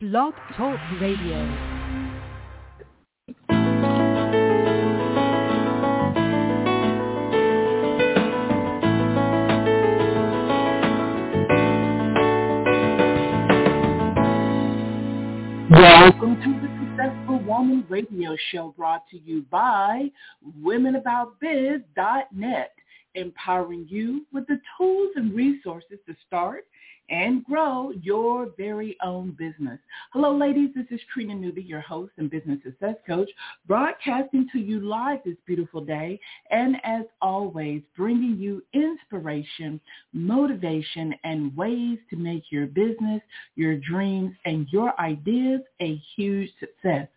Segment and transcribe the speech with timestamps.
[0.00, 1.38] Blog Talk Radio.
[15.70, 20.10] Welcome to the Successful Woman Radio Show brought to you by
[20.62, 22.72] WomenAboutBiz.net,
[23.14, 26.66] empowering you with the tools and resources to start
[27.10, 29.78] and grow your very own business.
[30.12, 30.70] Hello, ladies.
[30.74, 33.30] This is Trina Newby, your host and business success coach,
[33.66, 36.20] broadcasting to you live this beautiful day.
[36.50, 39.80] And as always, bringing you inspiration,
[40.12, 43.22] motivation, and ways to make your business,
[43.56, 47.08] your dreams, and your ideas a huge success.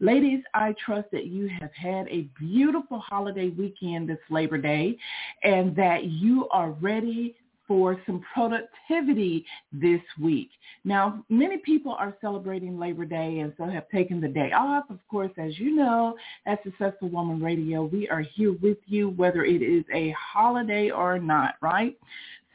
[0.00, 4.96] Ladies, I trust that you have had a beautiful holiday weekend this Labor Day
[5.42, 7.36] and that you are ready
[7.70, 10.50] for some productivity this week.
[10.82, 14.90] Now, many people are celebrating Labor Day and so have taken the day off.
[14.90, 19.44] Of course, as you know, at Successful Woman Radio, we are here with you whether
[19.44, 21.96] it is a holiday or not, right?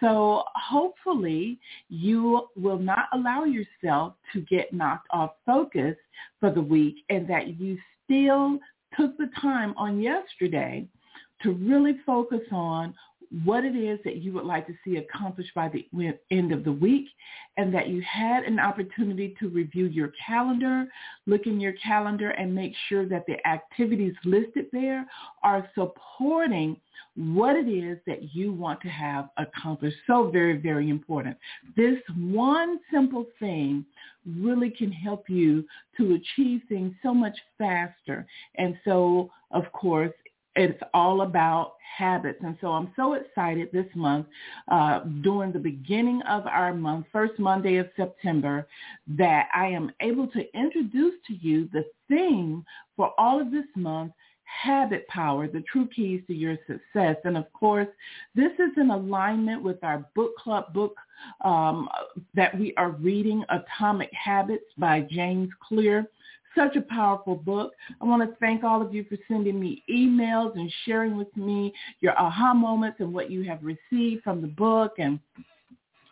[0.01, 5.95] So hopefully you will not allow yourself to get knocked off focus
[6.41, 8.59] for the week and that you still
[8.99, 10.85] took the time on yesterday
[11.41, 12.93] to really focus on
[13.43, 15.87] what it is that you would like to see accomplished by the
[16.31, 17.07] end of the week
[17.57, 20.85] and that you had an opportunity to review your calendar,
[21.25, 25.05] look in your calendar and make sure that the activities listed there
[25.43, 26.77] are supporting
[27.15, 29.97] what it is that you want to have accomplished.
[30.05, 31.37] So very, very important.
[31.77, 33.85] This one simple thing
[34.39, 35.65] really can help you
[35.97, 38.25] to achieve things so much faster.
[38.55, 40.11] And so, of course,
[40.55, 42.39] it's all about habits.
[42.43, 44.27] And so I'm so excited this month,
[44.69, 48.67] uh, during the beginning of our month, first Monday of September,
[49.07, 54.13] that I am able to introduce to you the theme for all of this month,
[54.43, 57.17] habit power, the true keys to your success.
[57.23, 57.87] And of course,
[58.35, 60.95] this is in alignment with our book club book
[61.41, 61.89] um,
[62.33, 66.07] that we are reading, Atomic Habits by James Clear
[66.55, 67.73] such a powerful book.
[68.01, 71.73] I want to thank all of you for sending me emails and sharing with me
[71.99, 75.19] your aha moments and what you have received from the book and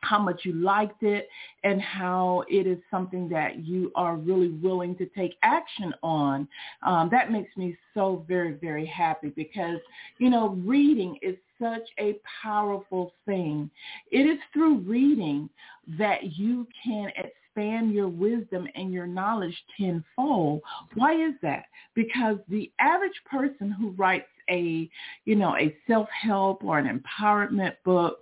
[0.03, 1.30] how much you liked it
[1.64, 6.48] and how it is something that you are really willing to take action on.
[6.86, 9.80] Um, that makes me so very, very happy because,
[10.18, 13.70] you know, reading is such a powerful thing.
[14.12, 15.50] It is through reading
[15.98, 17.09] that you can
[17.56, 20.62] expand your wisdom and your knowledge tenfold.
[20.96, 21.66] Why is that?
[21.94, 24.90] Because the average person who writes a,
[25.25, 28.19] you know, a self-help or an empowerment book,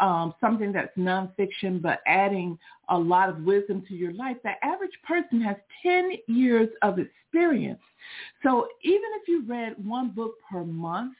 [0.00, 2.58] um, something that's nonfiction but adding
[2.90, 7.80] a lot of wisdom to your life, the average person has 10 years of experience.
[8.42, 11.14] So even if you read one book per month,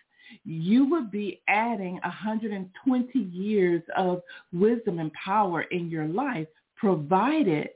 [0.45, 7.71] you would be adding 120 years of wisdom and power in your life provided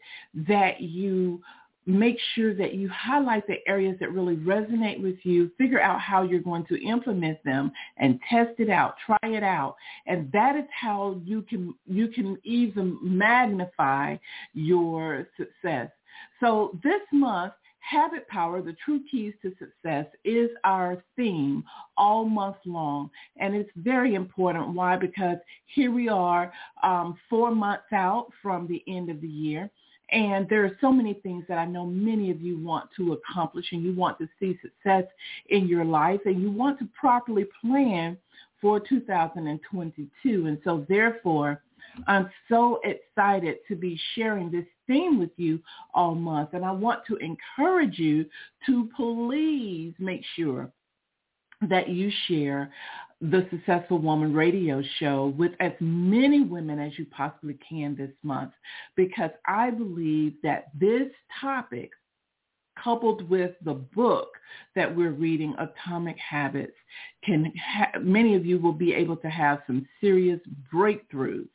[0.48, 1.42] that you
[1.86, 6.22] make sure that you highlight the areas that really resonate with you, figure out how
[6.22, 9.76] you're going to implement them and test it out, try it out.
[10.06, 14.16] And that is how you can you can even magnify
[14.54, 15.90] your success.
[16.38, 21.64] So this month Habit Power, the true keys to success is our theme
[21.96, 23.10] all month long.
[23.36, 24.74] And it's very important.
[24.74, 24.96] Why?
[24.96, 26.52] Because here we are
[26.82, 29.70] um, four months out from the end of the year.
[30.12, 33.66] And there are so many things that I know many of you want to accomplish
[33.70, 35.04] and you want to see success
[35.50, 38.16] in your life and you want to properly plan
[38.60, 40.46] for 2022.
[40.46, 41.62] And so therefore,
[42.06, 45.60] I'm so excited to be sharing this with you
[45.94, 46.50] all month.
[46.52, 48.26] And I want to encourage you
[48.66, 50.70] to please make sure
[51.68, 52.72] that you share
[53.20, 58.52] the Successful Woman radio show with as many women as you possibly can this month
[58.96, 61.08] because I believe that this
[61.40, 61.90] topic
[62.82, 64.28] coupled with the book
[64.74, 66.76] that we're reading, Atomic Habits,
[67.24, 70.40] can ha- many of you will be able to have some serious
[70.72, 71.48] breakthroughs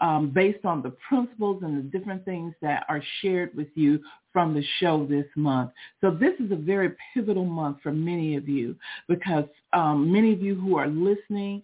[0.00, 4.00] um, based on the principles and the different things that are shared with you
[4.32, 5.70] from the show this month.
[6.00, 8.76] So this is a very pivotal month for many of you
[9.08, 11.62] because um, many of you who are listening,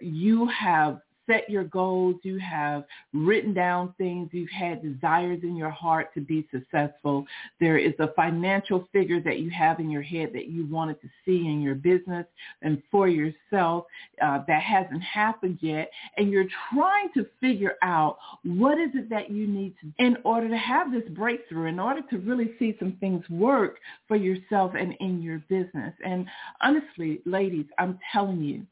[0.00, 5.70] you have set your goals, you have written down things, you've had desires in your
[5.70, 7.26] heart to be successful.
[7.60, 11.08] There is a financial figure that you have in your head that you wanted to
[11.24, 12.26] see in your business
[12.62, 13.86] and for yourself
[14.22, 15.90] uh, that hasn't happened yet.
[16.16, 20.48] And you're trying to figure out what is it that you need to in order
[20.48, 24.94] to have this breakthrough, in order to really see some things work for yourself and
[25.00, 25.94] in your business.
[26.04, 26.26] And
[26.60, 28.66] honestly, ladies, I'm telling you,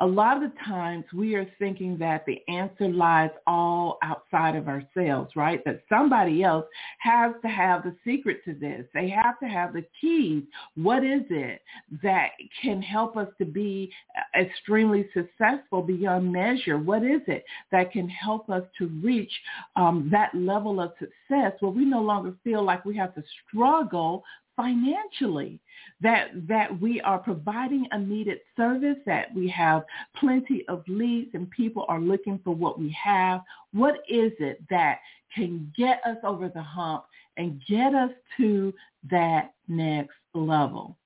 [0.00, 4.68] a lot of the times we are thinking that the answer lies all outside of
[4.68, 5.64] ourselves, right?
[5.64, 6.66] That somebody else
[6.98, 8.86] has to have the secret to this.
[8.92, 10.42] They have to have the keys.
[10.76, 11.62] What is it
[12.02, 12.30] that
[12.60, 13.92] can help us to be
[14.38, 16.78] extremely successful beyond measure?
[16.78, 19.32] What is it that can help us to reach
[19.76, 24.24] um, that level of success where we no longer feel like we have to struggle
[24.56, 25.60] financially
[26.00, 29.84] that that we are providing a needed service that we have
[30.16, 33.40] plenty of leads and people are looking for what we have.
[33.72, 35.00] What is it that
[35.34, 37.04] can get us over the hump
[37.36, 38.72] and get us to
[39.10, 40.96] that next level?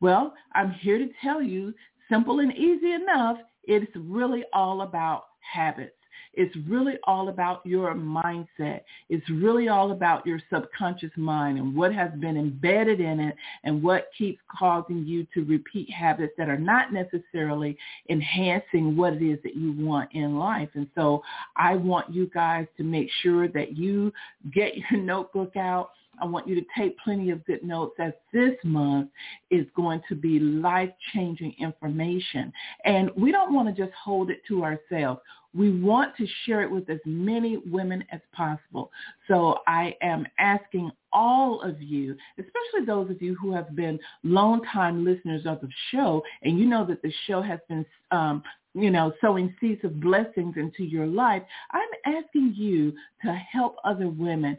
[0.00, 1.74] Well i'm here to tell you
[2.08, 5.96] simple and easy enough it's really all about habits
[6.36, 8.80] it's really all about your mindset.
[9.08, 13.82] It's really all about your subconscious mind and what has been embedded in it and
[13.82, 17.76] what keeps causing you to repeat habits that are not necessarily
[18.08, 20.70] enhancing what it is that you want in life.
[20.74, 21.22] And so
[21.56, 24.12] I want you guys to make sure that you
[24.52, 25.90] get your notebook out
[26.20, 29.10] I want you to take plenty of good notes as this month
[29.50, 32.52] is going to be life-changing information.
[32.84, 35.20] And we don't want to just hold it to ourselves.
[35.54, 38.90] We want to share it with as many women as possible.
[39.28, 45.04] So I am asking all of you, especially those of you who have been long-time
[45.04, 48.42] listeners of the show, and you know that the show has been um,
[48.74, 52.92] you know, sowing seeds of blessings into your life, I'm asking you
[53.22, 54.58] to help other women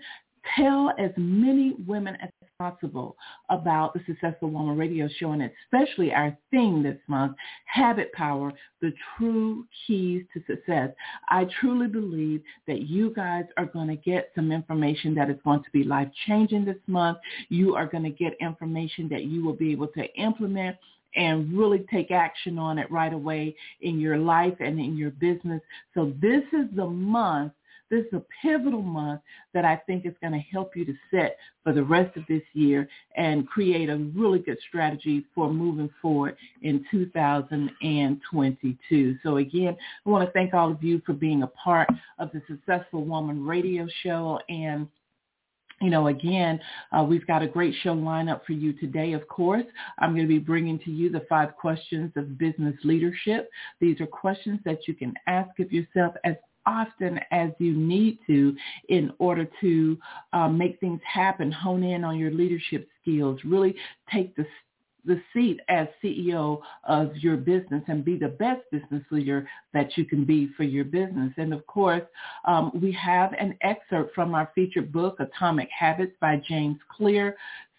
[0.56, 2.30] tell as many women as
[2.60, 3.18] possible
[3.50, 7.36] about the Successful Woman Radio Show and especially our theme this month,
[7.66, 10.92] Habit Power, the true keys to success.
[11.28, 15.64] I truly believe that you guys are going to get some information that is going
[15.64, 17.18] to be life-changing this month.
[17.50, 20.78] You are going to get information that you will be able to implement
[21.18, 25.62] and really take action on it right away in your life and in your business.
[25.94, 27.52] So this is the month
[27.90, 29.20] this is a pivotal month
[29.54, 32.42] that I think is going to help you to set for the rest of this
[32.54, 39.18] year and create a really good strategy for moving forward in 2022.
[39.24, 41.88] So again, I want to thank all of you for being a part
[42.20, 44.90] of the Successful Woman radio show and
[45.82, 46.62] you know, again,
[46.94, 49.66] uh, we've got a great show lineup for you today, of course.
[50.00, 53.50] I'm going to be bringing to you the five questions of business leadership.
[53.82, 56.36] These are questions that you can ask of yourself as
[56.66, 58.56] often as you need to
[58.90, 59.98] in order to
[60.34, 63.76] um, make things happen, hone in on your leadership skills, really
[64.12, 64.46] take the
[65.06, 70.06] the seat as CEO of your business and be the best business leader that you
[70.06, 71.32] can be for your business.
[71.38, 72.02] And of course,
[72.46, 77.36] um, we have an excerpt from our featured book, Atomic Habits by James Clear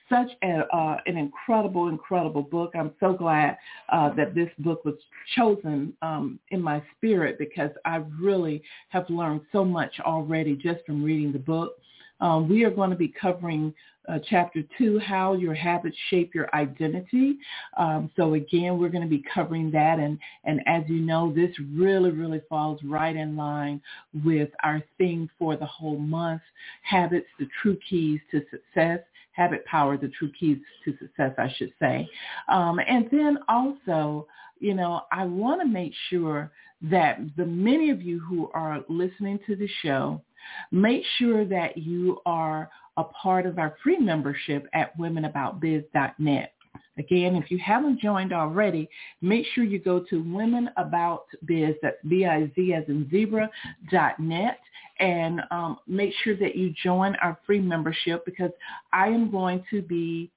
[0.08, 2.72] such a, uh, an incredible, incredible book.
[2.74, 3.56] I'm so glad
[3.88, 4.94] uh, that this book was
[5.34, 11.02] chosen um, in my spirit because I really have learned so much already just from
[11.02, 11.76] reading the book.
[12.20, 13.74] Um, we are going to be covering
[14.08, 17.36] uh, chapter two, how your habits shape your identity.
[17.76, 19.98] Um, so again, we're going to be covering that.
[19.98, 23.82] And, and as you know, this really, really falls right in line
[24.24, 26.42] with our theme for the whole month,
[26.82, 29.00] habits, the true keys to success
[29.36, 32.08] habit power, the true keys to success, I should say.
[32.48, 34.26] Um, and then also,
[34.58, 36.50] you know, I want to make sure
[36.82, 40.22] that the many of you who are listening to the show,
[40.70, 46.52] make sure that you are a part of our free membership at womenaboutbiz.net.
[46.98, 48.88] Again, if you haven't joined already,
[49.20, 53.50] make sure you go to womenaboutbiz, that's B-I-Z as in zebra,
[53.90, 54.58] dot net,
[54.98, 58.50] and um, make sure that you join our free membership because
[58.92, 60.30] I am going to be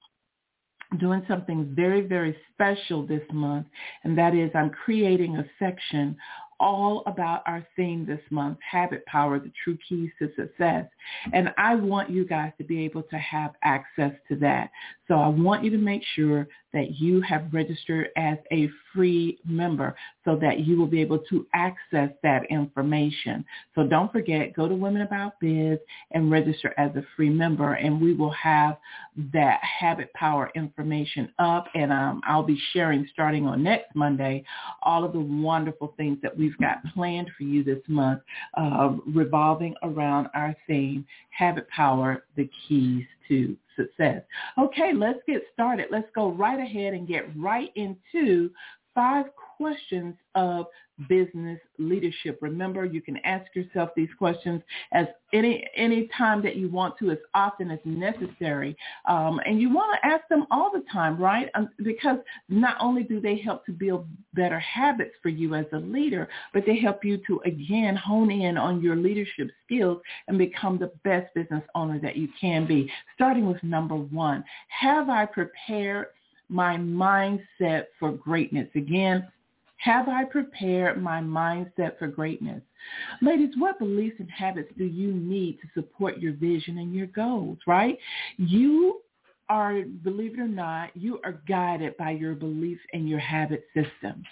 [0.98, 3.66] doing something very, very special this month,
[4.04, 6.16] and that is I'm creating a section
[6.60, 10.84] all about our theme this month, Habit Power, the True Keys to Success.
[11.32, 14.70] And I want you guys to be able to have access to that.
[15.10, 19.96] So I want you to make sure that you have registered as a free member
[20.24, 23.44] so that you will be able to access that information.
[23.74, 25.80] So don't forget, go to Women About Biz
[26.12, 28.76] and register as a free member and we will have
[29.32, 34.44] that habit power information up and um, I'll be sharing starting on next Monday
[34.84, 38.20] all of the wonderful things that we've got planned for you this month,
[38.56, 41.04] uh, revolving around our theme,
[41.40, 44.22] Habit Power, the Keys to Success.
[44.58, 45.86] Okay, let's get started.
[45.90, 48.50] Let's go right ahead and get right into
[48.94, 49.24] five
[49.56, 50.66] questions of
[51.08, 52.38] business leadership.
[52.40, 57.10] Remember, you can ask yourself these questions as any any time that you want to,
[57.10, 58.76] as often as necessary,
[59.08, 61.48] um, and you want to ask them all the time, right?
[61.54, 65.78] Um, because not only do they help to build better habits for you as a
[65.78, 70.78] leader, but they help you to again hone in on your leadership skills and become
[70.78, 72.90] the best business owner that you can be.
[73.14, 76.06] Starting with number one, have I prepared
[76.48, 78.68] my mindset for greatness?
[78.74, 79.26] Again,
[79.80, 82.62] have I prepared my mindset for greatness?
[83.22, 87.58] Ladies, what beliefs and habits do you need to support your vision and your goals,
[87.66, 87.98] right?
[88.36, 89.00] You
[89.48, 94.22] are, believe it or not, you are guided by your beliefs and your habit system.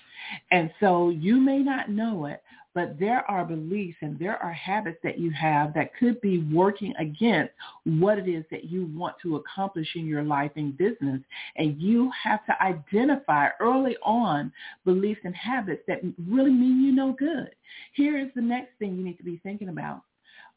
[0.50, 2.42] And so you may not know it,
[2.78, 6.94] but there are beliefs and there are habits that you have that could be working
[7.00, 11.20] against what it is that you want to accomplish in your life and business.
[11.56, 14.52] And you have to identify early on
[14.84, 17.50] beliefs and habits that really mean you no good.
[17.94, 20.02] Here is the next thing you need to be thinking about.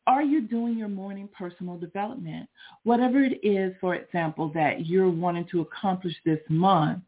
[0.05, 2.47] Are you doing your morning personal development?
[2.83, 7.01] Whatever it is, for example, that you're wanting to accomplish this month,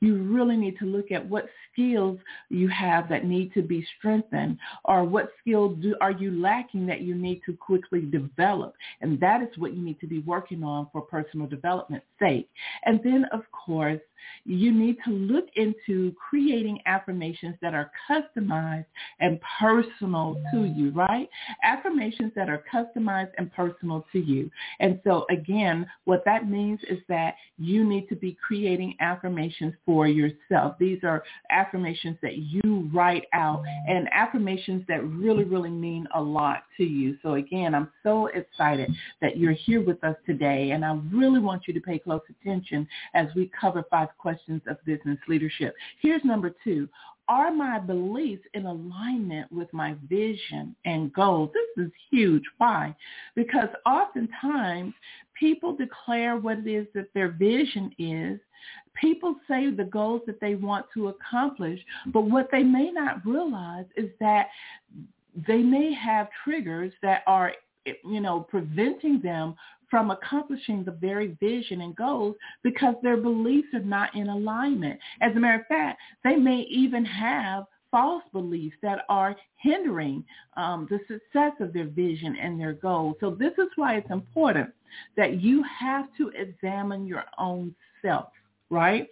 [0.00, 4.58] you really need to look at what skills you have that need to be strengthened
[4.84, 8.74] or what skills do, are you lacking that you need to quickly develop.
[9.00, 12.48] And that is what you need to be working on for personal development's sake.
[12.84, 14.00] And then, of course,
[14.44, 18.86] you need to look into creating affirmations that are customized
[19.20, 21.28] and personal to you, right?
[21.62, 24.50] Affirmations that are customized and personal to you.
[24.80, 29.40] And so again, what that means is that you need to be creating affirmations
[29.84, 30.76] for yourself.
[30.78, 36.64] These are affirmations that you write out and affirmations that really, really mean a lot
[36.76, 37.16] to you.
[37.22, 38.90] So again, I'm so excited
[39.20, 42.86] that you're here with us today and I really want you to pay close attention
[43.14, 45.74] as we cover five questions of business leadership.
[46.00, 46.88] Here's number two.
[47.30, 51.50] Are my beliefs in alignment with my vision and goals?
[51.54, 52.42] This is huge.
[52.58, 52.92] Why?
[53.36, 54.92] Because oftentimes
[55.38, 58.40] people declare what it is that their vision is.
[59.00, 63.86] People say the goals that they want to accomplish, but what they may not realize
[63.96, 64.48] is that
[65.46, 67.52] they may have triggers that are
[68.04, 69.54] you know, preventing them
[69.90, 74.98] from accomplishing the very vision and goals because their beliefs are not in alignment.
[75.20, 80.24] As a matter of fact, they may even have false beliefs that are hindering
[80.56, 83.16] um, the success of their vision and their goals.
[83.20, 84.70] So this is why it's important
[85.16, 88.28] that you have to examine your own self,
[88.70, 89.08] right?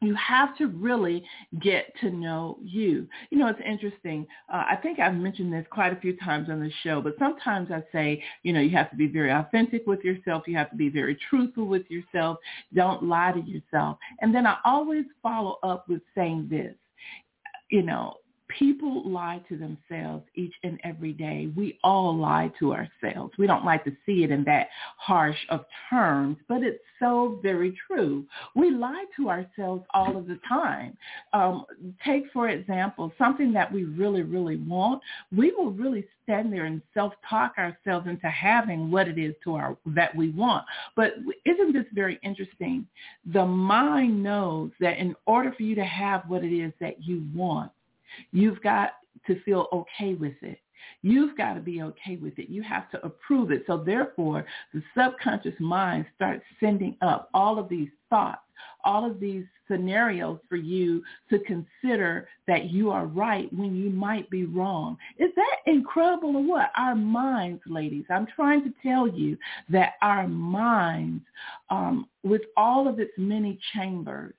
[0.00, 1.22] You have to really
[1.60, 3.06] get to know you.
[3.30, 4.26] You know, it's interesting.
[4.52, 7.70] Uh, I think I've mentioned this quite a few times on the show, but sometimes
[7.70, 10.44] I say, you know, you have to be very authentic with yourself.
[10.46, 12.38] You have to be very truthful with yourself.
[12.74, 13.98] Don't lie to yourself.
[14.20, 16.74] And then I always follow up with saying this,
[17.70, 18.14] you know,
[18.58, 21.50] people lie to themselves each and every day.
[21.56, 23.32] We all lie to ourselves.
[23.38, 27.76] We don't like to see it in that harsh of terms, but it's so very
[27.86, 28.26] true.
[28.54, 30.96] We lie to ourselves all of the time.
[31.32, 31.64] Um,
[32.04, 35.02] take, for example, something that we really, really want.
[35.34, 39.76] We will really stand there and self-talk ourselves into having what it is to our
[39.86, 40.64] that we want.
[40.96, 41.14] But
[41.44, 42.86] isn't this very interesting?
[43.32, 47.24] The mind knows that in order for you to have what it is that you
[47.34, 47.72] want,
[48.32, 48.92] You've got
[49.26, 50.60] to feel okay with it.
[51.02, 52.48] You've got to be okay with it.
[52.48, 53.64] You have to approve it.
[53.66, 58.42] So therefore, the subconscious mind starts sending up all of these thoughts,
[58.84, 64.28] all of these scenarios for you to consider that you are right when you might
[64.30, 64.96] be wrong.
[65.18, 66.70] Is that incredible or what?
[66.76, 69.38] Our minds, ladies, I'm trying to tell you
[69.68, 71.24] that our minds,
[71.70, 74.34] um, with all of its many chambers,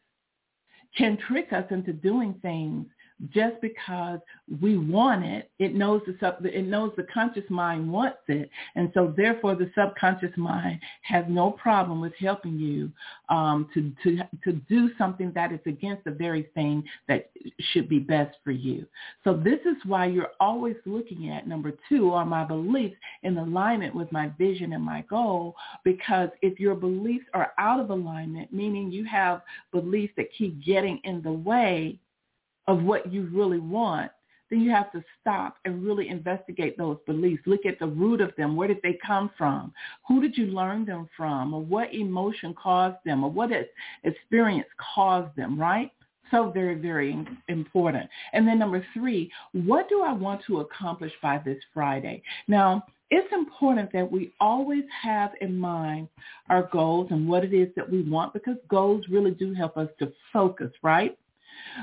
[0.97, 2.85] can trick us into doing things
[3.29, 4.19] just because
[4.61, 8.91] we want it, it knows the sub, it knows the conscious mind wants it, and
[8.93, 12.91] so therefore the subconscious mind has no problem with helping you
[13.29, 17.29] um, to to to do something that is against the very thing that
[17.71, 18.85] should be best for you.
[19.23, 23.93] So this is why you're always looking at number two are my beliefs in alignment
[23.93, 25.55] with my vision and my goal.
[25.83, 30.99] Because if your beliefs are out of alignment, meaning you have beliefs that keep getting
[31.03, 31.99] in the way
[32.71, 34.09] of what you really want,
[34.49, 37.43] then you have to stop and really investigate those beliefs.
[37.45, 38.55] Look at the root of them.
[38.55, 39.73] Where did they come from?
[40.07, 41.53] Who did you learn them from?
[41.53, 43.25] Or what emotion caused them?
[43.25, 43.49] Or what
[44.03, 45.91] experience caused them, right?
[46.31, 48.09] So very, very important.
[48.31, 52.23] And then number three, what do I want to accomplish by this Friday?
[52.47, 56.07] Now, it's important that we always have in mind
[56.49, 59.89] our goals and what it is that we want because goals really do help us
[59.99, 61.17] to focus, right?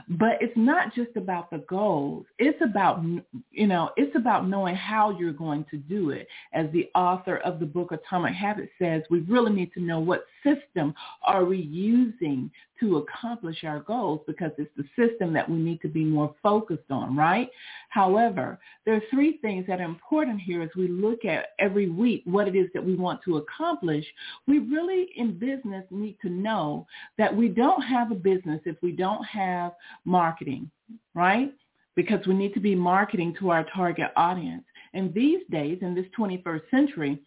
[0.08, 2.26] But it's not just about the goals.
[2.38, 3.02] It's about,
[3.50, 6.28] you know, it's about knowing how you're going to do it.
[6.52, 10.24] As the author of the book Atomic Habits says, we really need to know what
[10.42, 15.80] system are we using to accomplish our goals because it's the system that we need
[15.82, 17.50] to be more focused on, right?
[17.88, 22.22] However, there are three things that are important here as we look at every week
[22.24, 24.04] what it is that we want to accomplish.
[24.46, 28.92] We really in business need to know that we don't have a business if we
[28.92, 29.72] don't have
[30.04, 30.70] marketing,
[31.14, 31.52] right?
[31.96, 34.64] Because we need to be marketing to our target audience.
[34.94, 37.20] And these days, in this 21st century,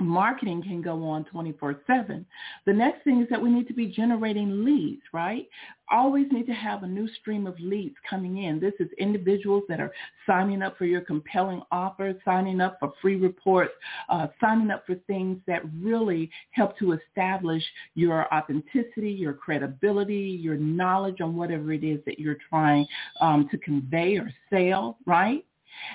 [0.00, 2.24] marketing can go on 24-7.
[2.66, 5.48] The next thing is that we need to be generating leads, right?
[5.90, 8.58] Always need to have a new stream of leads coming in.
[8.58, 9.92] This is individuals that are
[10.26, 13.72] signing up for your compelling offers, signing up for free reports,
[14.08, 17.62] uh, signing up for things that really help to establish
[17.94, 22.86] your authenticity, your credibility, your knowledge on whatever it is that you're trying
[23.20, 25.44] um, to convey or sell, right?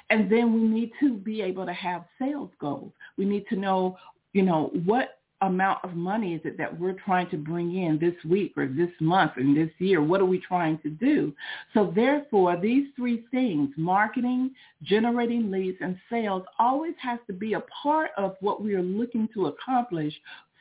[0.09, 2.91] And then we need to be able to have sales goals.
[3.17, 3.98] We need to know,
[4.33, 8.13] you know, what amount of money is it that we're trying to bring in this
[8.29, 10.01] week or this month and this year?
[10.01, 11.33] What are we trying to do?
[11.74, 14.51] So therefore, these three things, marketing,
[14.83, 19.29] generating leads, and sales always has to be a part of what we are looking
[19.33, 20.13] to accomplish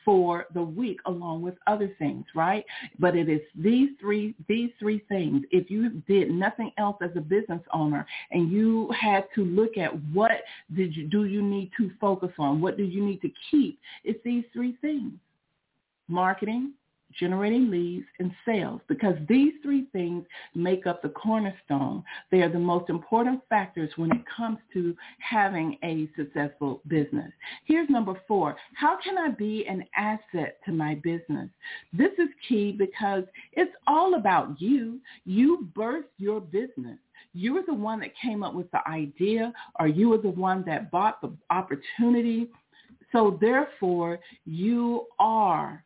[0.09, 2.65] for the week along with other things, right?
[2.97, 5.43] But it is these three these three things.
[5.51, 9.91] If you did nothing else as a business owner and you had to look at
[10.11, 10.31] what
[10.75, 12.59] did you do you need to focus on?
[12.59, 13.77] What do you need to keep?
[14.03, 15.13] It's these three things.
[16.07, 16.71] Marketing,
[17.17, 20.25] generating leads, and sales because these three things
[20.55, 22.03] make up the cornerstone.
[22.31, 27.31] They are the most important factors when it comes to having a successful business.
[27.65, 28.55] Here's number four.
[28.75, 31.49] How can I be an asset to my business?
[31.93, 33.23] This is key because
[33.53, 34.99] it's all about you.
[35.25, 36.97] You birthed your business
[37.33, 40.63] you were the one that came up with the idea or you were the one
[40.65, 42.49] that bought the opportunity.
[43.11, 45.83] So therefore, you are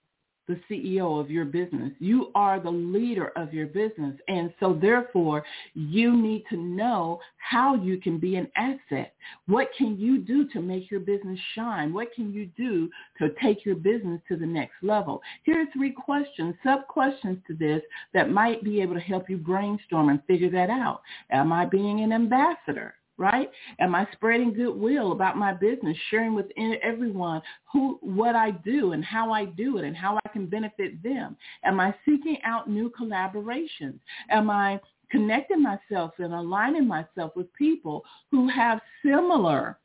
[0.48, 1.92] the CEO of your business.
[2.00, 4.16] You are the leader of your business.
[4.28, 9.14] And so therefore, you need to know how you can be an asset.
[9.48, 11.94] What can you do to make your business shine?
[11.94, 15.22] What can you do to take your business to the next level?
[15.44, 17.82] Here are three questions, sub-questions to this
[18.14, 21.02] that might be able to help you brainstorm and figure that out.
[21.32, 22.96] Am I being an ambassador?
[23.18, 23.50] Right?
[23.80, 26.48] Am I spreading goodwill about my business, sharing with
[26.82, 31.02] everyone who what I do and how I do it and how I can benefit
[31.04, 31.38] them?
[31.64, 34.00] Am I seeking out new collaborations?
[34.30, 34.80] Am I
[35.12, 39.78] connecting myself and aligning myself with people who have similar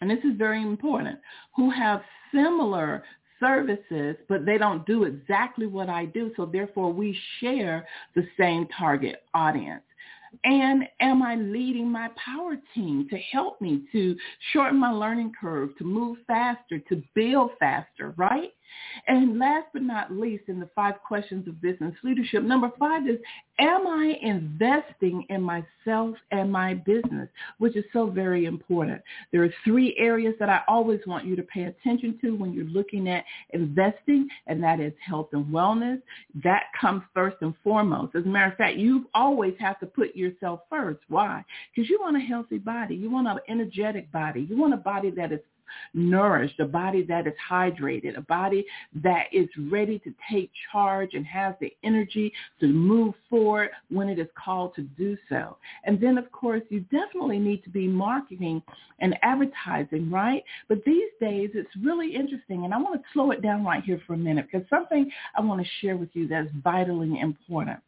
[0.00, 1.18] and this is very important,
[1.54, 2.02] who have
[2.32, 3.04] similar
[3.38, 6.32] services, but they don't do exactly what I do.
[6.36, 9.82] So therefore we share the same target audience.
[10.44, 14.16] And am I leading my power team to help me to
[14.52, 18.50] shorten my learning curve, to move faster, to build faster, right?
[19.06, 23.18] And last but not least, in the five questions of business leadership, number five is,
[23.58, 27.28] am I investing in myself and my business,
[27.58, 29.02] which is so very important.
[29.32, 32.64] There are three areas that I always want you to pay attention to when you're
[32.64, 36.00] looking at investing, and that is health and wellness.
[36.42, 38.14] That comes first and foremost.
[38.14, 41.00] As a matter of fact, you always have to put yourself first.
[41.08, 41.44] Why?
[41.74, 42.94] Because you want a healthy body.
[42.94, 44.46] You want an energetic body.
[44.48, 45.40] You want a body that is
[45.94, 48.64] nourished, a body that is hydrated, a body
[49.02, 54.18] that is ready to take charge and has the energy to move forward when it
[54.18, 55.56] is called to do so.
[55.84, 58.62] And then, of course, you definitely need to be marketing
[59.00, 60.44] and advertising, right?
[60.68, 64.00] But these days, it's really interesting, and I want to slow it down right here
[64.06, 67.80] for a minute because something I want to share with you that's vitally important.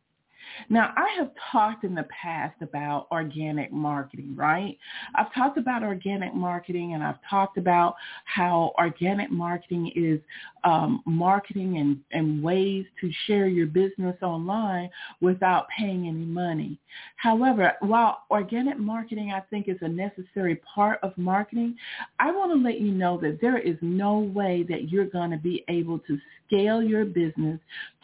[0.69, 4.79] Now, I have talked in the past about organic marketing, right?
[5.15, 10.21] I've talked about organic marketing and I've talked about how organic marketing is
[10.65, 16.79] um, marketing and, and ways to share your business online without paying any money.
[17.17, 21.77] However, while organic marketing I think is a necessary part of marketing,
[22.19, 25.37] I want to let you know that there is no way that you're going to
[25.37, 26.19] be able to
[26.53, 27.59] scale your business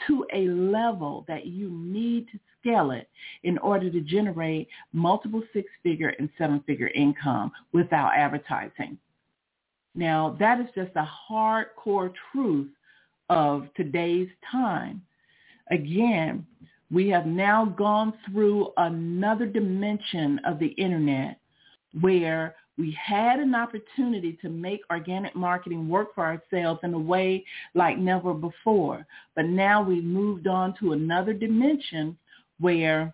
[0.06, 3.08] to a level that you need to scale it
[3.42, 8.96] in order to generate multiple six-figure and seven-figure income without advertising.
[9.94, 12.70] Now, that is just a hardcore truth
[13.28, 15.02] of today's time.
[15.70, 16.46] Again,
[16.90, 21.38] We have now gone through another dimension of the internet
[22.00, 27.45] where we had an opportunity to make organic marketing work for ourselves in a way
[27.75, 29.05] like never before.
[29.35, 32.17] But now we've moved on to another dimension
[32.61, 33.12] where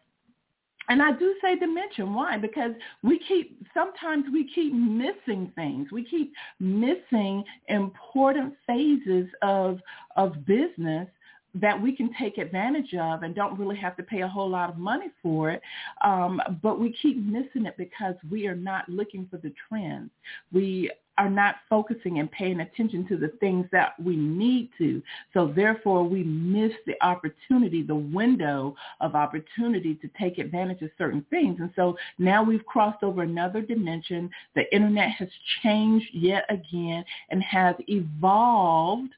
[0.88, 2.14] and I do say dimension.
[2.14, 2.36] Why?
[2.36, 2.72] Because
[3.02, 5.90] we keep, sometimes we keep missing things.
[5.90, 9.80] We keep missing important phases of,
[10.16, 11.08] of business
[11.54, 14.70] that we can take advantage of and don't really have to pay a whole lot
[14.70, 15.62] of money for it.
[16.02, 20.10] Um, but we keep missing it because we are not looking for the trends.
[20.52, 25.02] We are not focusing and paying attention to the things that we need to.
[25.32, 31.24] So therefore we miss the opportunity, the window of opportunity to take advantage of certain
[31.30, 31.58] things.
[31.60, 34.28] And so now we've crossed over another dimension.
[34.54, 35.28] The internet has
[35.62, 39.12] changed yet again and has evolved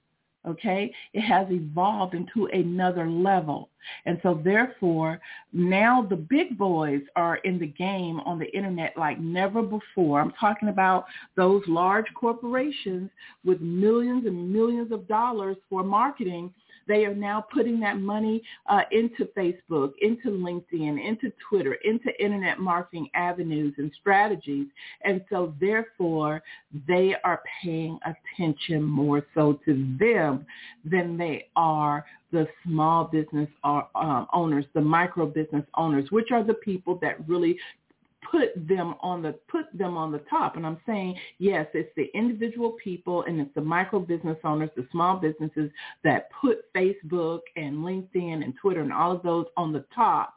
[0.47, 0.93] okay?
[1.13, 3.69] It has evolved into another level.
[4.05, 5.21] And so therefore,
[5.53, 10.21] now the big boys are in the game on the internet like never before.
[10.21, 11.07] I'm talking about
[11.37, 13.11] those large corporations
[13.45, 16.53] with millions and millions of dollars for marketing
[16.89, 22.61] they are now putting that money uh, into Facebook, into LinkedIn, into Twitter, into internet
[22.61, 24.67] marketing avenues and strategies.
[25.05, 26.43] And so therefore,
[26.87, 30.47] they are paying attention more so to them
[30.85, 36.55] than they are the small business uh, owners, the micro business owners, which are the
[36.55, 37.57] people that really
[38.31, 40.57] put them on the put them on the top.
[40.57, 44.87] And I'm saying, yes, it's the individual people and it's the micro business owners, the
[44.93, 45.71] small businesses
[46.05, 50.35] that put Facebook and LinkedIn and Twitter and all of those on the top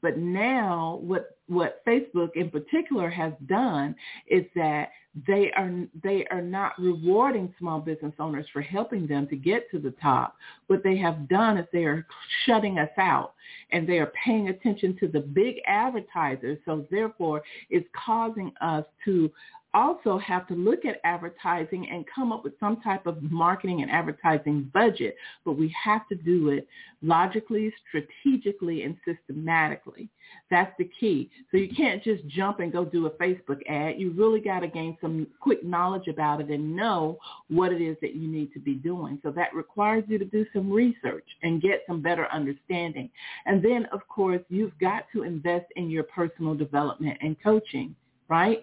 [0.00, 3.94] but now what what Facebook in particular has done
[4.26, 4.90] is that
[5.26, 5.70] they are
[6.02, 10.36] they are not rewarding small business owners for helping them to get to the top.
[10.68, 12.06] What they have done is they are
[12.46, 13.34] shutting us out
[13.70, 16.58] and they are paying attention to the big advertisers.
[16.64, 19.30] So therefore it's causing us to
[19.74, 23.90] also have to look at advertising and come up with some type of marketing and
[23.90, 26.66] advertising budget, but we have to do it
[27.02, 30.08] logically, strategically, and systematically.
[30.50, 31.30] That's the key.
[31.50, 33.94] So you can't just jump and go do a Facebook ad.
[33.98, 37.96] You really got to gain some quick knowledge about it and know what it is
[38.00, 39.18] that you need to be doing.
[39.22, 43.10] So that requires you to do some research and get some better understanding.
[43.46, 47.94] And then, of course, you've got to invest in your personal development and coaching,
[48.28, 48.62] right?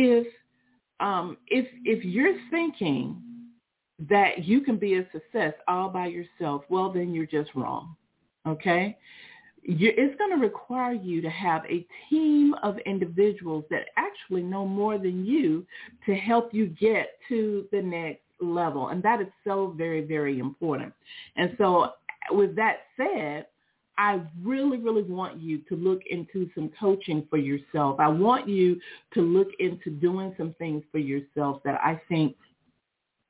[0.00, 0.28] If
[1.00, 3.20] um, if if you're thinking
[4.08, 7.96] that you can be a success all by yourself, well, then you're just wrong.
[8.46, 8.96] Okay?
[9.62, 14.64] You're, it's going to require you to have a team of individuals that actually know
[14.64, 15.66] more than you
[16.06, 18.88] to help you get to the next level.
[18.88, 20.92] And that is so very, very important.
[21.34, 21.90] And so
[22.30, 23.46] with that said,
[23.98, 27.98] I really, really want you to look into some coaching for yourself.
[27.98, 28.80] I want you
[29.14, 32.36] to look into doing some things for yourself that I think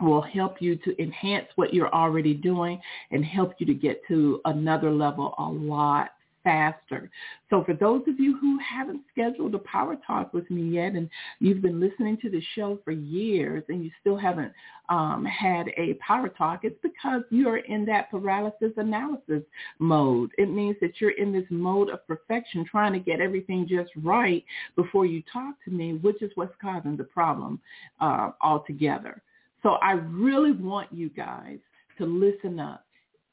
[0.01, 4.41] will help you to enhance what you're already doing and help you to get to
[4.45, 6.11] another level a lot
[6.49, 7.11] faster.
[7.51, 11.11] So for those of you who haven't scheduled a power talk with me yet and
[11.41, 14.53] you've been listening to the show for years and you still haven't
[14.89, 19.43] um, had a power talk, it's because you're in that paralysis analysis
[19.79, 20.31] mode.
[20.39, 24.43] It means that you're in this mode of perfection trying to get everything just right
[24.75, 27.61] before you talk to me, which is what's causing the problem
[28.01, 29.21] uh, altogether.
[29.63, 31.59] So I really want you guys
[31.99, 32.87] to listen up.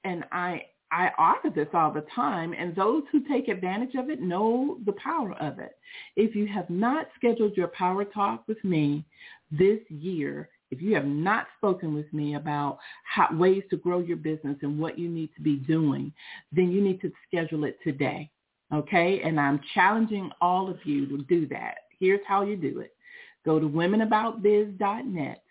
[0.04, 0.64] And I
[0.96, 4.94] I offer this all the time, and those who take advantage of it know the
[4.94, 5.78] power of it.
[6.16, 9.04] If you have not scheduled your power talk with me
[9.52, 14.16] this year, if you have not spoken with me about how, ways to grow your
[14.16, 16.14] business and what you need to be doing,
[16.54, 18.32] then you need to schedule it today.
[18.74, 19.20] Okay?
[19.22, 21.80] And I'm challenging all of you to do that.
[22.00, 22.96] Here's how you do it.
[23.44, 25.44] Go to womenaboutbiz.net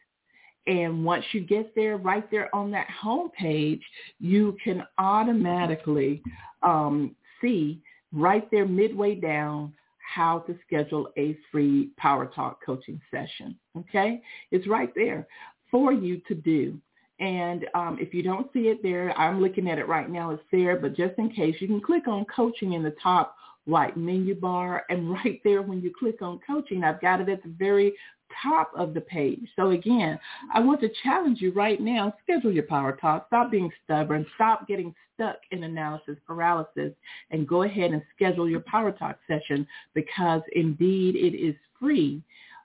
[0.66, 3.82] and once you get there, right there on that home page,
[4.18, 6.22] you can automatically
[6.62, 7.80] um, see
[8.12, 13.56] right there midway down how to schedule a free Power Talk coaching session.
[13.76, 14.22] Okay?
[14.50, 15.26] It's right there
[15.70, 16.78] for you to do.
[17.20, 20.30] And um, if you don't see it there, I'm looking at it right now.
[20.30, 23.96] It's there, but just in case, you can click on coaching in the top right
[23.96, 24.84] menu bar.
[24.88, 27.94] And right there, when you click on coaching, I've got it at the very
[28.42, 29.48] top of the page.
[29.56, 30.18] So again,
[30.52, 33.26] I want to challenge you right now, schedule your power talk.
[33.28, 34.26] Stop being stubborn.
[34.34, 36.92] Stop getting stuck in analysis paralysis
[37.30, 42.22] and go ahead and schedule your power talk session because indeed it is free,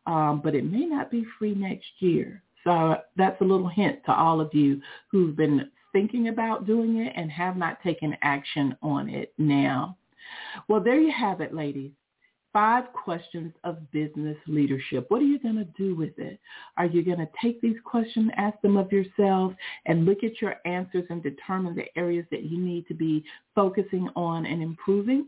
[0.07, 2.41] um, but it may not be free next year.
[2.63, 7.13] So that's a little hint to all of you who've been thinking about doing it
[7.15, 9.97] and have not taken action on it now.
[10.67, 11.91] Well, there you have it, ladies.
[12.51, 15.05] Five questions of business leadership.
[15.09, 16.39] What are you going to do with it?
[16.77, 19.53] Are you going to take these questions, ask them of yourself,
[19.85, 24.09] and look at your answers and determine the areas that you need to be focusing
[24.15, 25.27] on and improving?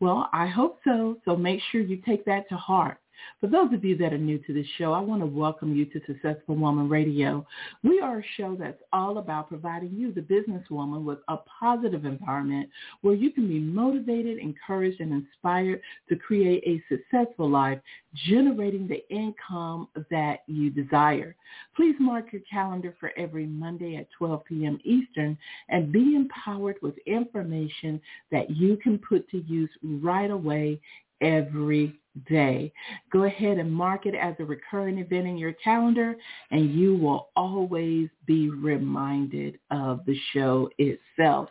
[0.00, 1.16] Well, I hope so.
[1.24, 2.98] So make sure you take that to heart.
[3.40, 5.86] For those of you that are new to this show, I want to welcome you
[5.86, 7.46] to Successful Woman Radio.
[7.82, 12.68] We are a show that's all about providing you, the businesswoman, with a positive environment
[13.00, 17.78] where you can be motivated, encouraged, and inspired to create a successful life,
[18.26, 21.34] generating the income that you desire.
[21.76, 24.78] Please mark your calendar for every Monday at 12 p.m.
[24.84, 25.36] Eastern
[25.68, 30.80] and be empowered with information that you can put to use right away
[31.20, 32.72] every day.
[33.12, 36.16] Go ahead and mark it as a recurring event in your calendar
[36.50, 41.48] and you will always be reminded of the show itself.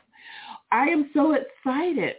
[0.72, 2.15] I am so excited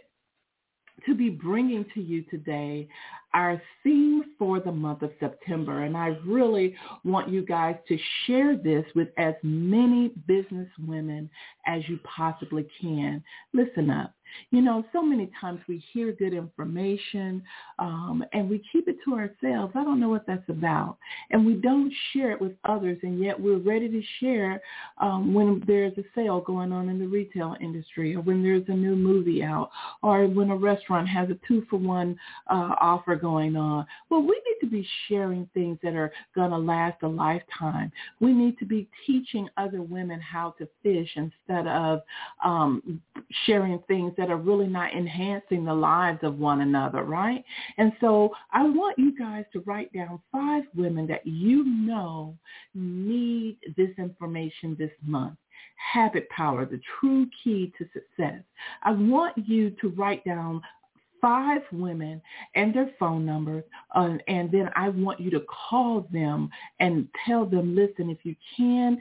[1.07, 2.89] to be bringing to you today
[3.33, 5.85] our theme for the month of September.
[5.85, 6.75] And I really
[7.05, 11.31] want you guys to share this with as many business women
[11.67, 13.23] as you possibly can.
[13.53, 14.13] Listen up.
[14.51, 17.43] You know, so many times we hear good information
[17.79, 19.73] um, and we keep it to ourselves.
[19.75, 20.99] I don't know what that's about.
[21.31, 24.61] And we don't share it with others, and yet we're ready to share
[24.99, 28.73] um, when there's a sale going on in the retail industry or when there's a
[28.73, 29.71] new movie out
[30.03, 33.87] or when a restaurant has a two-for-one uh, offer going on.
[34.09, 37.93] Well, we need to be sharing things that are going to last a lifetime.
[38.21, 42.03] We need to be teaching other women how to fish instead of
[42.45, 43.01] um,
[43.47, 47.43] sharing things that are really not enhancing the lives of one another, right?
[47.79, 52.37] And so I want you guys to write down five women that you know
[52.75, 55.37] need this information this month
[55.95, 58.43] habit power, the true key to success.
[58.83, 60.61] I want you to write down
[61.21, 62.21] five women
[62.55, 67.47] and their phone numbers, uh, and then I want you to call them and tell
[67.47, 68.99] them, listen, if you can,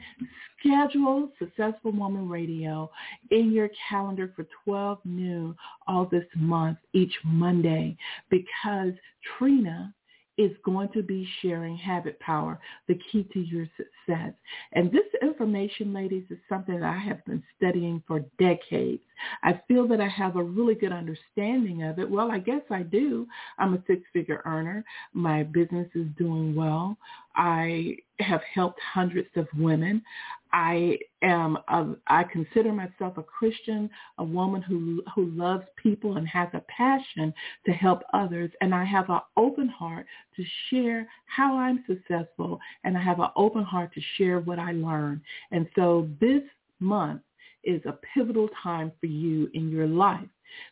[0.58, 2.90] schedule Successful Woman Radio
[3.30, 5.56] in your calendar for 12 noon
[5.86, 7.96] all this month, each Monday,
[8.30, 8.92] because
[9.38, 9.92] Trina
[10.40, 14.32] is going to be sharing habit power, the key to your success.
[14.72, 19.02] And this information, ladies, is something that I have been studying for decades.
[19.42, 22.10] I feel that I have a really good understanding of it.
[22.10, 23.26] Well, I guess I do.
[23.58, 24.82] I'm a six-figure earner.
[25.12, 26.96] My business is doing well.
[27.36, 30.02] I have helped hundreds of women.
[30.52, 36.26] I am a, I consider myself a Christian, a woman who who loves people and
[36.28, 37.32] has a passion
[37.66, 42.96] to help others and I have an open heart to share how I'm successful and
[42.96, 45.22] I have an open heart to share what I learn.
[45.50, 46.42] And so this
[46.80, 47.22] month
[47.64, 50.28] is a pivotal time for you in your life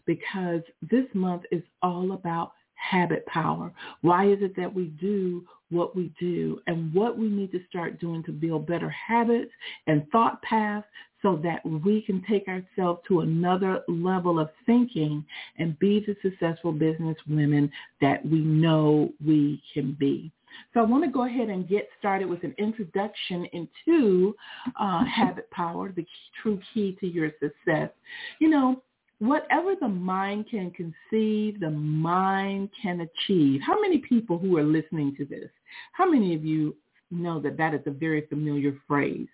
[0.06, 3.72] because this month is all about habit power.
[4.00, 8.00] Why is it that we do what we do and what we need to start
[8.00, 9.50] doing to build better habits
[9.86, 10.86] and thought paths
[11.20, 15.24] so that we can take ourselves to another level of thinking
[15.58, 20.30] and be the successful business women that we know we can be.
[20.72, 24.34] So I want to go ahead and get started with an introduction into
[24.80, 26.08] uh, habit power, the key,
[26.42, 27.90] true key to your success.
[28.38, 28.82] You know,
[29.18, 33.60] whatever the mind can conceive, the mind can achieve.
[33.66, 35.50] How many people who are listening to this,
[35.92, 36.76] how many of you
[37.10, 39.28] know that that is a very familiar phrase?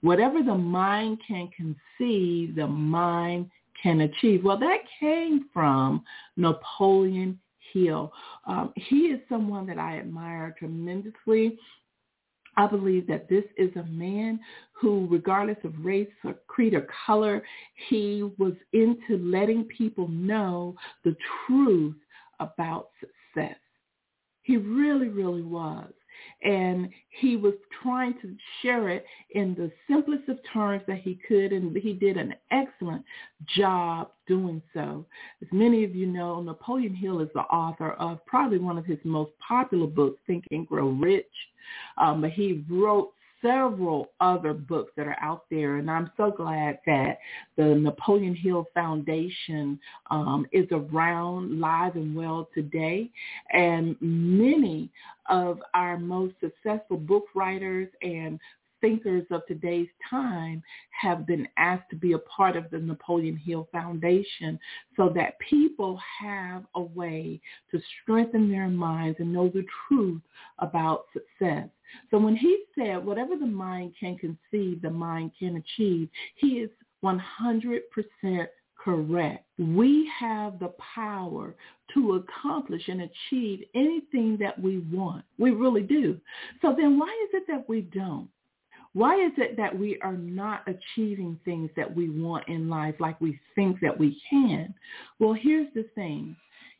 [0.00, 3.50] Whatever the mind can conceive, the mind
[3.82, 4.42] can achieve.
[4.42, 6.02] Well, that came from
[6.36, 7.38] Napoleon
[7.72, 8.12] Hill.
[8.46, 11.58] Um, he is someone that I admire tremendously.
[12.56, 14.40] I believe that this is a man
[14.72, 17.42] who, regardless of race or creed or color,
[17.88, 21.16] he was into letting people know the
[21.46, 21.96] truth
[22.40, 23.56] about success.
[24.42, 25.92] He really, really was
[26.42, 31.52] and he was trying to share it in the simplest of terms that he could,
[31.52, 33.04] and he did an excellent
[33.56, 35.04] job doing so.
[35.42, 38.98] As many of you know, Napoleon Hill is the author of probably one of his
[39.04, 41.26] most popular books, Think and Grow Rich.
[41.98, 46.78] Um, but he wrote several other books that are out there, and I'm so glad
[46.86, 47.18] that
[47.56, 49.78] the Napoleon Hill Foundation
[50.10, 53.10] um, is around live and well today.
[53.52, 54.90] And many
[55.28, 58.38] of our most successful book writers and
[58.80, 63.68] thinkers of today's time have been asked to be a part of the Napoleon Hill
[63.72, 64.58] Foundation
[64.96, 70.22] so that people have a way to strengthen their minds and know the truth
[70.58, 71.68] about success.
[72.10, 76.70] So when he said, whatever the mind can conceive, the mind can achieve, he is
[77.04, 79.44] 100% correct.
[79.58, 81.54] We have the power
[81.94, 85.24] to accomplish and achieve anything that we want.
[85.38, 86.20] We really do.
[86.62, 88.28] So then why is it that we don't?
[88.96, 93.20] Why is it that we are not achieving things that we want in life like
[93.20, 94.72] we think that we can?
[95.18, 96.34] Well, here's the thing.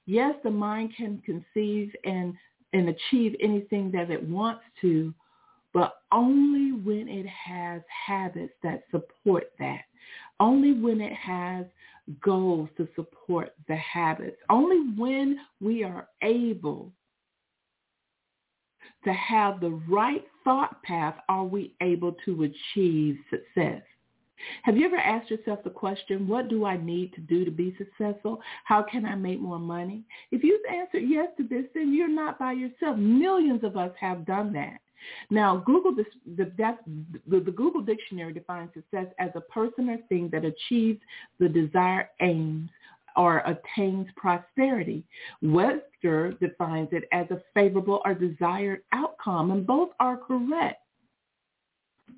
[0.06, 2.32] Yes, the mind can conceive and,
[2.72, 5.12] and achieve anything that it wants to,
[5.74, 9.82] but only when it has habits that support that.
[10.40, 11.66] Only when it has
[12.22, 14.38] goals to support the habits.
[14.48, 16.92] Only when we are able
[19.04, 23.82] to have the right thought path are we able to achieve success.
[24.62, 27.76] Have you ever asked yourself the question, what do I need to do to be
[27.78, 28.40] successful?
[28.64, 30.02] How can I make more money?
[30.30, 32.98] If you've answered yes to this, then you're not by yourself.
[32.98, 34.78] Millions of us have done that.
[35.30, 36.04] Now, Google the,
[36.36, 41.00] the, the Google Dictionary defines success as a person or thing that achieves
[41.38, 42.70] the desired aims
[43.16, 45.04] or attains prosperity.
[45.42, 50.82] Webster defines it as a favorable or desired outcome, and both are correct.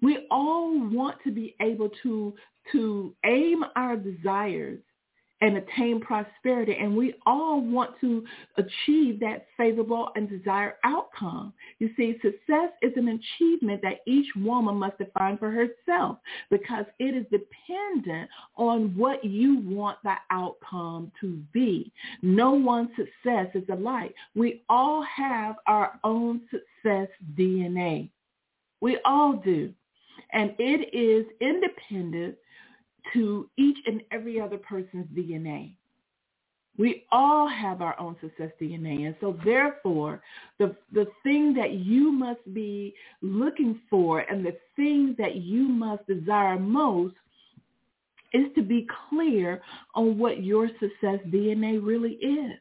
[0.03, 2.35] We all want to be able to,
[2.73, 4.81] to aim our desires
[5.41, 6.77] and attain prosperity.
[6.81, 8.25] And we all want to
[8.57, 11.53] achieve that favorable and desired outcome.
[11.79, 16.19] You see, success is an achievement that each woman must define for herself
[16.51, 21.93] because it is dependent on what you want the outcome to be.
[22.23, 24.15] No one's success is alike.
[24.35, 28.11] We all have our own success DNA.
[28.81, 29.73] We all do.
[30.33, 32.37] And it is independent
[33.15, 35.73] to each and every other person's DNA.
[36.79, 39.07] We all have our own success DNA.
[39.07, 40.23] And so therefore,
[40.59, 46.07] the, the thing that you must be looking for and the thing that you must
[46.07, 47.17] desire most
[48.33, 49.61] is to be clear
[49.95, 52.53] on what your success DNA really is.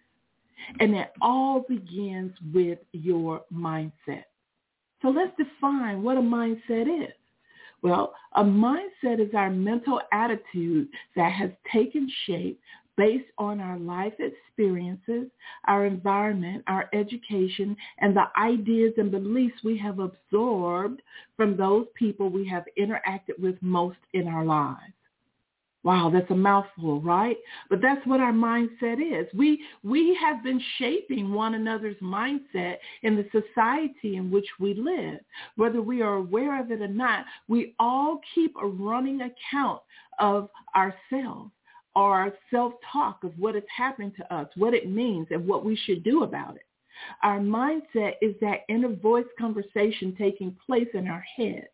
[0.80, 4.24] And it all begins with your mindset.
[5.02, 7.14] So let's define what a mindset is.
[7.84, 12.60] Well, a mindset is our mental attitude that has taken shape
[12.98, 15.28] based on our life experiences,
[15.68, 21.02] our environment, our education, and the ideas and beliefs we have absorbed
[21.36, 24.94] from those people we have interacted with most in our lives.
[25.84, 27.38] Wow, that's a mouthful, right?
[27.70, 29.28] But that's what our mindset is.
[29.34, 35.20] We we have been shaping one another's mindset in the society in which we live.
[35.56, 39.82] Whether we are aware of it or not, we all keep a running account
[40.20, 41.52] of ourselves
[41.98, 46.04] our self-talk of what is happening to us, what it means, and what we should
[46.04, 46.62] do about it.
[47.24, 51.66] Our mindset is that inner voice conversation taking place in our heads.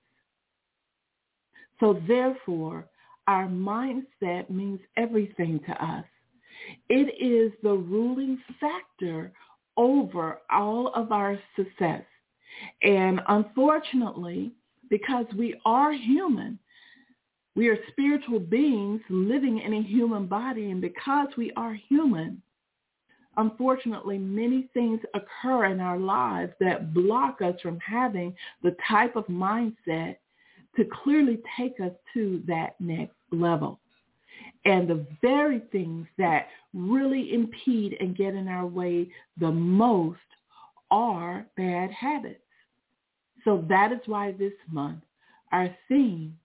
[1.82, 2.88] So therefore,
[3.28, 6.06] our mindset means everything to us.
[6.90, 9.32] It is the ruling factor
[9.78, 12.04] over all of our success.
[12.84, 14.52] And unfortunately,
[14.90, 16.60] because we are human,
[17.56, 20.72] we are spiritual beings living in a human body.
[20.72, 22.42] And because we are human,
[23.38, 29.26] unfortunately, many things occur in our lives that block us from having the type of
[29.28, 30.18] mindset
[30.76, 33.80] to clearly take us to that next level.
[34.66, 40.20] And the very things that really impede and get in our way the most
[40.90, 42.40] are bad habits.
[43.44, 45.02] So that is why this month
[45.52, 46.38] our theme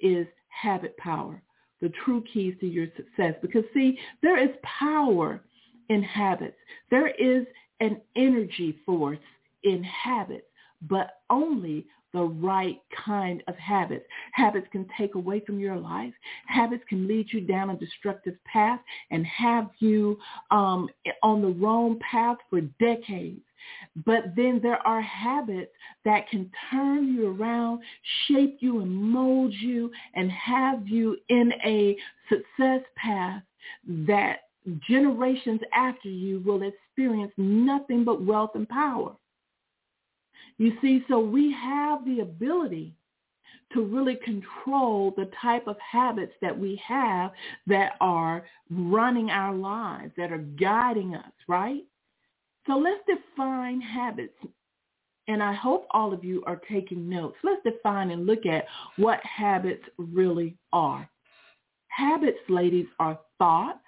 [0.00, 1.40] is habit power,
[1.80, 3.34] the true keys to your success.
[3.42, 5.40] Because see, there is power
[5.88, 6.56] in habits.
[6.90, 7.46] There is
[7.80, 9.18] an energy force
[9.64, 10.46] in habits,
[10.82, 14.06] but only the right kind of habits.
[14.32, 16.14] Habits can take away from your life.
[16.46, 20.18] Habits can lead you down a destructive path and have you
[20.50, 20.88] um,
[21.22, 23.42] on the wrong path for decades.
[24.06, 25.72] But then there are habits
[26.06, 27.82] that can turn you around,
[28.28, 31.96] shape you and mold you and have you in a
[32.30, 33.42] success path
[34.06, 34.40] that
[34.88, 39.12] generations after you will experience nothing but wealth and power.
[40.58, 42.94] You see, so we have the ability
[43.72, 47.32] to really control the type of habits that we have
[47.66, 51.82] that are running our lives, that are guiding us, right?
[52.66, 54.34] So let's define habits
[55.28, 57.36] and I hope all of you are taking notes.
[57.42, 58.64] Let's define and look at
[58.96, 61.08] what habits really are.
[61.88, 63.80] Habits, ladies, are thoughts,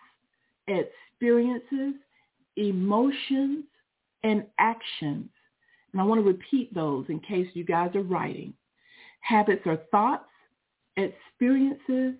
[0.66, 1.95] experiences,
[2.57, 3.64] emotions,
[4.25, 5.29] and actions.
[5.93, 8.55] And I want to repeat those in case you guys are writing.
[9.20, 10.28] Habits are thoughts,
[10.97, 12.14] experiences,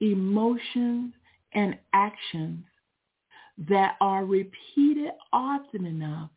[0.00, 1.12] emotions,
[1.54, 2.64] and actions
[3.68, 6.30] that are repeated often enough,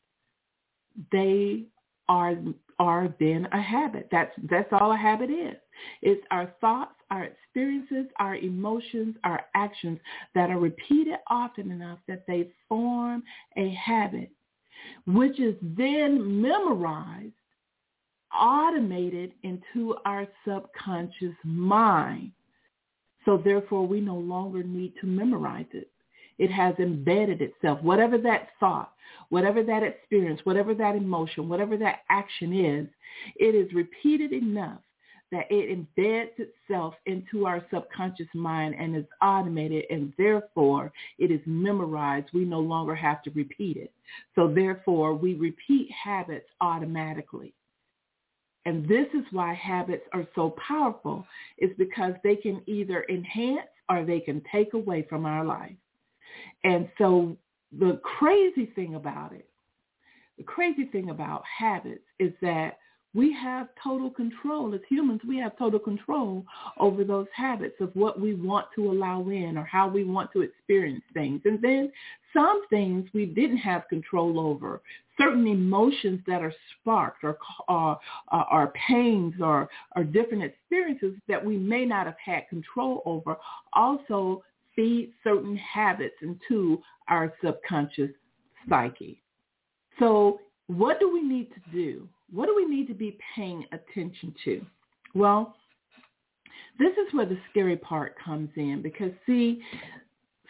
[1.12, 1.66] they
[2.08, 2.36] are
[2.80, 4.08] are then a habit.
[4.12, 5.56] That's that's all a habit is.
[6.02, 10.00] It's our thoughts, our experiences, our emotions, our actions
[10.34, 13.24] that are repeated often enough that they form
[13.58, 14.32] a habit,
[15.06, 17.34] which is then memorized,
[18.38, 22.32] automated into our subconscious mind.
[23.26, 25.90] So therefore, we no longer need to memorize it.
[26.38, 27.82] It has embedded itself.
[27.82, 28.94] Whatever that thought,
[29.30, 32.88] whatever that experience, whatever that emotion, whatever that action is,
[33.36, 34.80] it is repeated enough
[35.32, 41.42] that it embeds itself into our subconscious mind and is automated and therefore it is
[41.46, 42.30] memorized.
[42.34, 43.94] We no longer have to repeat it.
[44.36, 47.54] So therefore we repeat habits automatically.
[48.66, 51.26] And this is why habits are so powerful
[51.58, 55.76] is because they can either enhance or they can take away from our life.
[56.64, 57.38] And so
[57.78, 59.48] the crazy thing about it,
[60.38, 62.78] the crazy thing about habits is that
[63.14, 64.74] we have total control.
[64.74, 66.46] As humans, we have total control
[66.78, 70.42] over those habits of what we want to allow in or how we want to
[70.42, 71.42] experience things.
[71.46, 71.92] And then
[72.34, 74.82] some things we didn't have control over.
[75.18, 77.38] Certain emotions that are sparked or
[77.68, 77.96] uh,
[78.30, 83.38] are pains or, or different experiences that we may not have had control over
[83.74, 84.44] also
[84.76, 88.12] feed certain habits into our subconscious
[88.70, 89.22] psyche.
[89.98, 92.08] So what do we need to do?
[92.34, 94.66] What do we need to be paying attention to?
[95.16, 95.56] Well,
[96.78, 99.62] this is where the scary part comes in because see,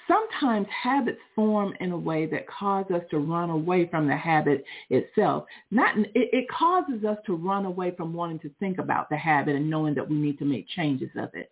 [0.07, 4.63] sometimes habits form in a way that cause us to run away from the habit
[4.89, 5.45] itself.
[5.71, 9.55] Not it, it causes us to run away from wanting to think about the habit
[9.55, 11.51] and knowing that we need to make changes of it.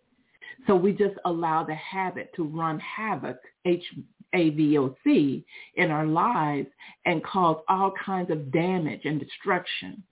[0.66, 5.44] So we just allow the habit to run havoc, H-A-V-O-C,
[5.76, 6.68] in our lives
[7.06, 10.02] and cause all kinds of damage and destruction.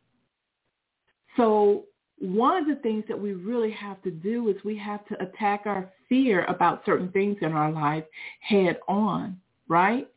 [1.36, 1.84] So
[2.18, 5.62] one of the things that we really have to do is we have to attack
[5.66, 8.04] our fear about certain things in our life
[8.40, 10.08] head on, right?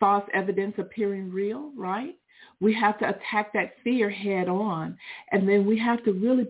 [0.00, 2.16] False evidence appearing real, right?
[2.60, 4.96] We have to attack that fear head on.
[5.30, 6.44] And then we have to really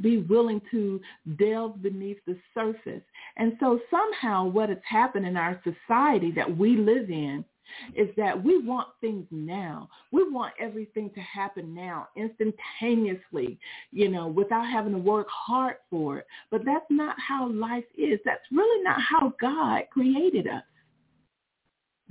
[0.00, 1.00] be, willing to
[1.38, 3.02] delve beneath the surface.
[3.36, 7.44] And so somehow what has happened in our society that we live in
[7.94, 9.88] is that we want things now.
[10.10, 13.58] We want everything to happen now, instantaneously,
[13.90, 16.26] you know, without having to work hard for it.
[16.50, 18.18] But that's not how life is.
[18.24, 20.62] That's really not how God created us.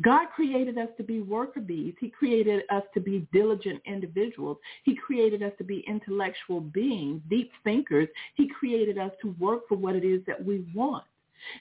[0.02, 1.94] God created us to be worker bees.
[2.00, 4.58] He created us to be diligent individuals.
[4.84, 8.08] He created us to be intellectual beings, deep thinkers.
[8.36, 11.04] He created us to work for what it is that we want.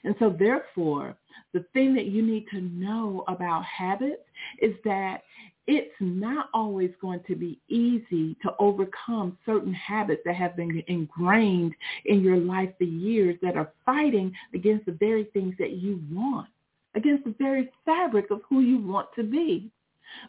[0.03, 1.15] And so therefore,
[1.53, 4.23] the thing that you need to know about habits
[4.61, 5.23] is that
[5.67, 11.73] it's not always going to be easy to overcome certain habits that have been ingrained
[12.05, 16.47] in your life for years that are fighting against the very things that you want
[16.95, 19.71] against the very fabric of who you want to be.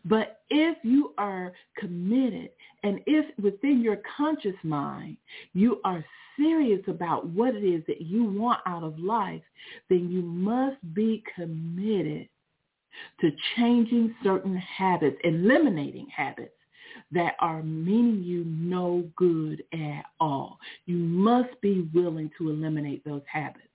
[0.04, 2.50] But if you are committed
[2.82, 5.16] and if within your conscious mind
[5.52, 6.04] you are
[6.36, 9.42] serious about what it is that you want out of life,
[9.88, 12.28] then you must be committed
[13.20, 16.54] to changing certain habits, eliminating habits
[17.10, 20.58] that are meaning you no good at all.
[20.86, 23.66] You must be willing to eliminate those habits.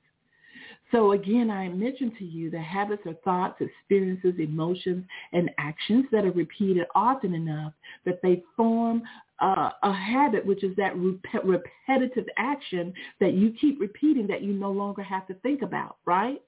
[0.92, 6.24] So again, I mentioned to you that habits are thoughts, experiences, emotions, and actions that
[6.24, 7.74] are repeated often enough
[8.06, 9.04] that they form
[9.42, 14.54] uh, a habit, which is that rep- repetitive action that you keep repeating that you
[14.54, 16.42] no longer have to think about, right?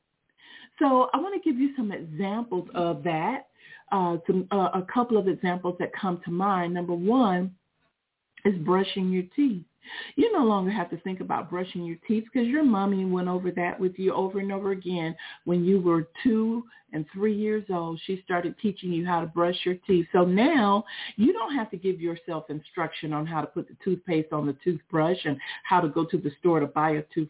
[0.79, 3.47] So I want to give you some examples of that,
[3.91, 6.73] uh, some, uh, a couple of examples that come to mind.
[6.73, 7.53] Number one
[8.45, 9.63] is brushing your teeth.
[10.15, 13.51] You no longer have to think about brushing your teeth because your mommy went over
[13.51, 15.15] that with you over and over again
[15.45, 16.63] when you were two
[16.93, 17.99] and three years old.
[18.05, 20.07] She started teaching you how to brush your teeth.
[20.11, 20.83] So now
[21.15, 24.55] you don't have to give yourself instruction on how to put the toothpaste on the
[24.63, 27.29] toothbrush and how to go to the store to buy a tooth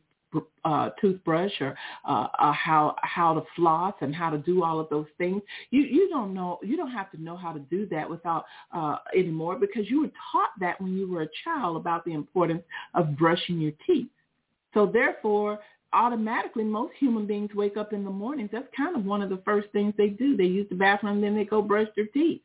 [0.66, 1.76] uh, toothbrush or
[2.08, 5.42] uh, uh, how how to floss and how to do all of those things.
[5.72, 8.98] You you don't know you don't have to know how to do that without uh,
[9.18, 12.64] anymore because you were taught that when you were a child about the importance
[12.94, 14.10] of brushing your teeth.
[14.74, 15.60] So therefore,
[15.94, 18.50] automatically most human beings wake up in the mornings.
[18.52, 20.38] That's kind of one of the first things they do.
[20.38, 22.42] They use the bathroom, then they go brush their teeth,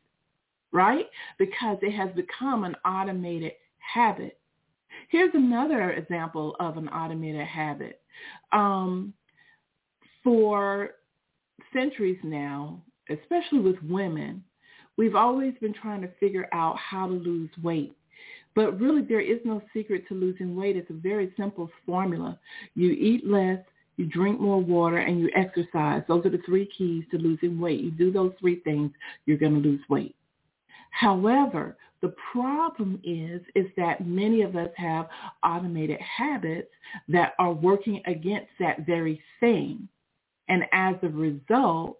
[0.71, 1.05] right?
[1.37, 4.39] Because it has become an automated habit.
[5.09, 8.01] Here's another example of an automated habit.
[8.51, 9.13] Um,
[10.23, 10.91] for
[11.73, 14.43] centuries now, especially with women,
[14.97, 17.95] we've always been trying to figure out how to lose weight.
[18.55, 20.77] But really, there is no secret to losing weight.
[20.77, 22.39] It's a very simple formula.
[22.73, 23.59] You eat less,
[23.97, 26.03] you drink more water, and you exercise.
[26.07, 27.81] Those are the three keys to losing weight.
[27.81, 28.91] You do those three things,
[29.25, 30.15] you're going to lose weight.
[30.91, 31.75] However,
[32.05, 35.07] the problem is, is that many of us have
[35.43, 36.69] automated habits
[37.07, 39.87] that are working against that very thing.
[40.47, 41.97] And as a result,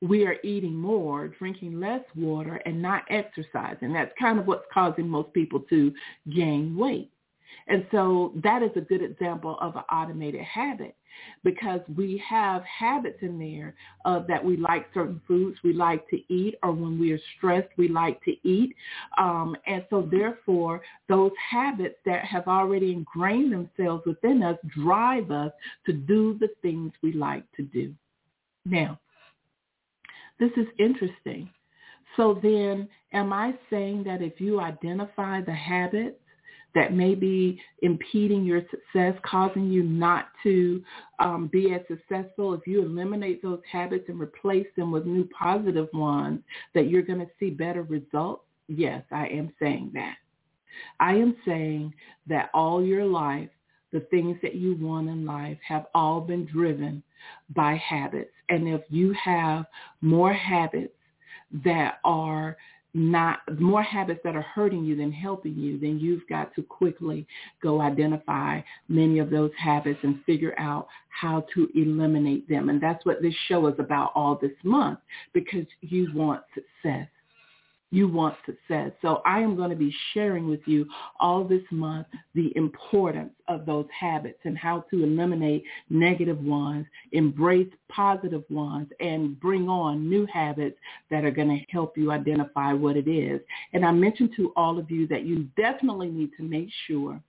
[0.00, 3.92] we are eating more, drinking less water, and not exercising.
[3.92, 5.92] That's kind of what's causing most people to
[6.34, 7.12] gain weight.
[7.68, 10.96] And so that is a good example of an automated habit
[11.44, 16.20] because we have habits in there uh, that we like certain foods we like to
[16.32, 18.74] eat or when we are stressed we like to eat.
[19.18, 25.52] Um, and so therefore those habits that have already ingrained themselves within us drive us
[25.86, 27.94] to do the things we like to do.
[28.64, 28.98] Now,
[30.38, 31.50] this is interesting.
[32.16, 36.16] So then am I saying that if you identify the habits
[36.74, 40.82] that may be impeding your success, causing you not to
[41.18, 45.88] um, be as successful, if you eliminate those habits and replace them with new positive
[45.92, 46.40] ones,
[46.74, 48.44] that you're going to see better results?
[48.68, 50.16] Yes, I am saying that.
[51.00, 51.94] I am saying
[52.26, 53.48] that all your life,
[53.92, 57.02] the things that you want in life have all been driven
[57.54, 58.30] by habits.
[58.48, 59.64] And if you have
[60.02, 60.92] more habits
[61.64, 62.56] that are
[62.98, 67.26] not more habits that are hurting you than helping you, then you've got to quickly
[67.62, 72.68] go identify many of those habits and figure out how to eliminate them.
[72.68, 74.98] And that's what this show is about all this month
[75.32, 77.08] because you want success
[77.90, 78.92] you want success.
[79.00, 80.86] So I am going to be sharing with you
[81.20, 87.68] all this month the importance of those habits and how to eliminate negative ones, embrace
[87.88, 90.76] positive ones, and bring on new habits
[91.10, 93.40] that are going to help you identify what it is.
[93.72, 97.20] And I mentioned to all of you that you definitely need to make sure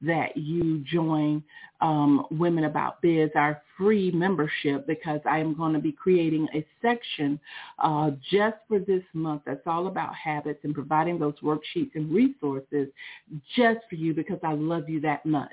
[0.00, 1.42] that you join
[1.80, 6.64] um, Women About Biz, our free membership, because I am going to be creating a
[6.80, 7.40] section
[7.80, 12.88] uh, just for this month that's all about habits and providing those worksheets and resources
[13.56, 15.50] just for you because I love you that much.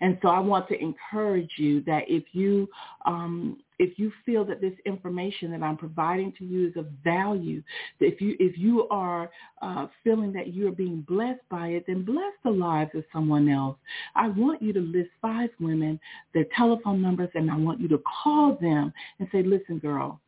[0.00, 2.68] And so I want to encourage you that if you
[3.06, 7.62] um, if you feel that this information that I'm providing to you is of value,
[7.98, 9.30] if you if you are
[9.62, 13.78] uh, feeling that you're being blessed by it, then bless the lives of someone else.
[14.14, 15.98] I want you to list five women,
[16.34, 20.20] their telephone numbers, and I want you to call them and say, listen, girl,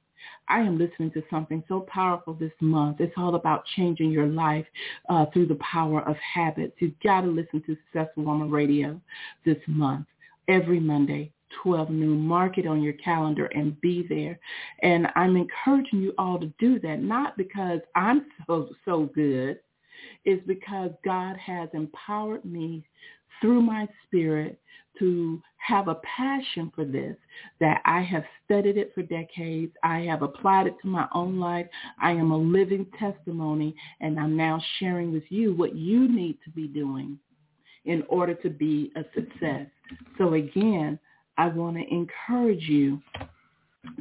[0.49, 3.01] I am listening to something so powerful this month.
[3.01, 4.67] It's all about changing your life
[5.11, 6.73] uh, through the power of habits.
[6.79, 8.99] You've got to listen to Successful Woman Radio
[9.45, 10.07] this month,
[10.49, 11.33] every Monday,
[11.63, 12.19] 12 noon.
[12.21, 14.39] Mark it on your calendar and be there.
[14.83, 19.59] And I'm encouraging you all to do that, not because I'm so, so good.
[20.25, 22.85] It's because God has empowered me
[23.41, 24.59] through my spirit
[24.99, 27.17] to have a passion for this,
[27.61, 29.73] that I have studied it for decades.
[29.83, 31.67] I have applied it to my own life.
[32.01, 36.51] I am a living testimony, and I'm now sharing with you what you need to
[36.51, 37.19] be doing
[37.85, 39.67] in order to be a success.
[40.19, 40.99] So again,
[41.39, 43.01] I want to encourage you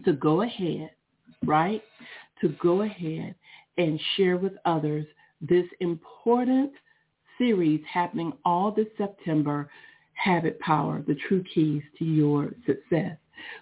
[0.05, 0.91] to go ahead,
[1.45, 1.83] right?
[2.41, 3.35] To go ahead
[3.77, 5.05] and share with others
[5.41, 6.71] this important
[7.37, 9.69] series happening all this September,
[10.13, 13.17] Habit Power, the true keys to your success.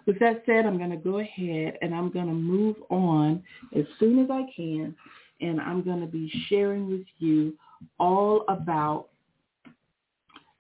[0.06, 3.42] With that said, I'm going to go ahead and I'm going to move on
[3.76, 4.94] as soon as I can,
[5.40, 7.54] and I'm going to be sharing with you
[7.98, 9.08] all about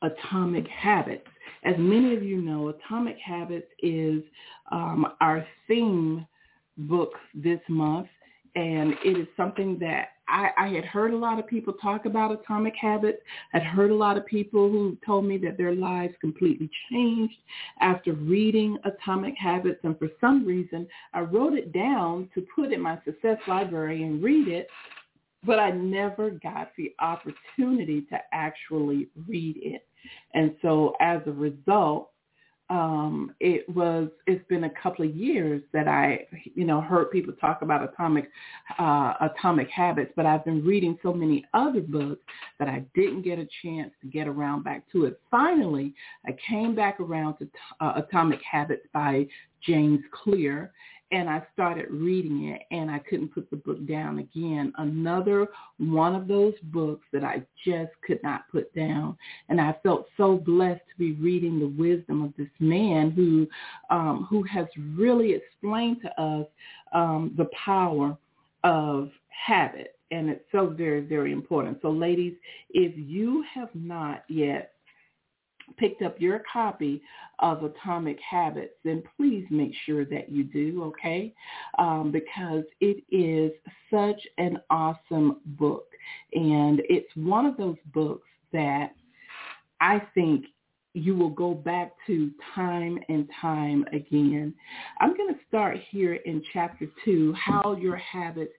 [0.01, 1.28] atomic habits.
[1.64, 4.24] As many of you know, Atomic Habits is
[4.72, 6.26] um, our theme
[6.78, 8.07] book this month,
[8.55, 12.32] and it is something that I, I had heard a lot of people talk about
[12.32, 13.20] atomic habits.
[13.53, 17.36] I'd heard a lot of people who told me that their lives completely changed
[17.82, 19.80] after reading Atomic Habits.
[19.84, 24.24] And for some reason, I wrote it down to put in my success library and
[24.24, 24.68] read it,
[25.43, 29.88] but I never got the opportunity to actually read it.
[30.34, 32.12] And so as a result,
[32.70, 37.34] um, it was it's been a couple of years that I you know heard people
[37.41, 38.30] talk about atomic
[38.78, 42.22] uh, atomic habits, but I've been reading so many other books
[42.60, 45.20] that I didn't get a chance to get around back to it.
[45.32, 45.95] Finally,
[46.28, 47.50] I came back around to
[47.82, 49.26] uh, Atomic Habits by
[49.66, 50.72] James Clear,
[51.12, 54.72] and I started reading it and I couldn't put the book down again.
[54.78, 55.47] Another
[55.78, 59.18] one of those books that I just could not put down.
[59.49, 63.47] And I felt so blessed to be reading the wisdom of this man who
[63.89, 66.45] um, who has really explained to us
[66.93, 68.16] um, the power
[68.64, 69.95] of habit.
[70.12, 71.80] And it's so very, very important.
[71.82, 72.34] So ladies,
[72.72, 74.74] if you have not yet
[75.78, 77.01] picked up your copy
[77.39, 81.34] of Atomic Habits, then please make sure that you do, okay?
[81.78, 83.51] Um, because it is
[83.91, 85.88] such an awesome book.
[86.34, 88.93] And it's one of those books that
[89.82, 90.45] I think
[90.93, 94.53] you will go back to time and time again.
[94.99, 98.53] I'm going to start here in chapter two, how your habits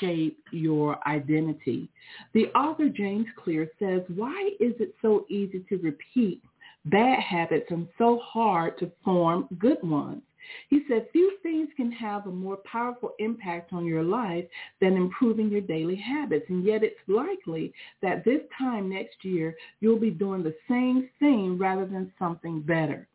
[0.00, 1.88] shape your identity.
[2.34, 6.42] The author James Clear says, why is it so easy to repeat
[6.86, 10.22] bad habits and so hard to form good ones.
[10.68, 14.44] He said, few things can have a more powerful impact on your life
[14.80, 16.46] than improving your daily habits.
[16.48, 17.72] And yet it's likely
[18.02, 23.08] that this time next year, you'll be doing the same thing rather than something better.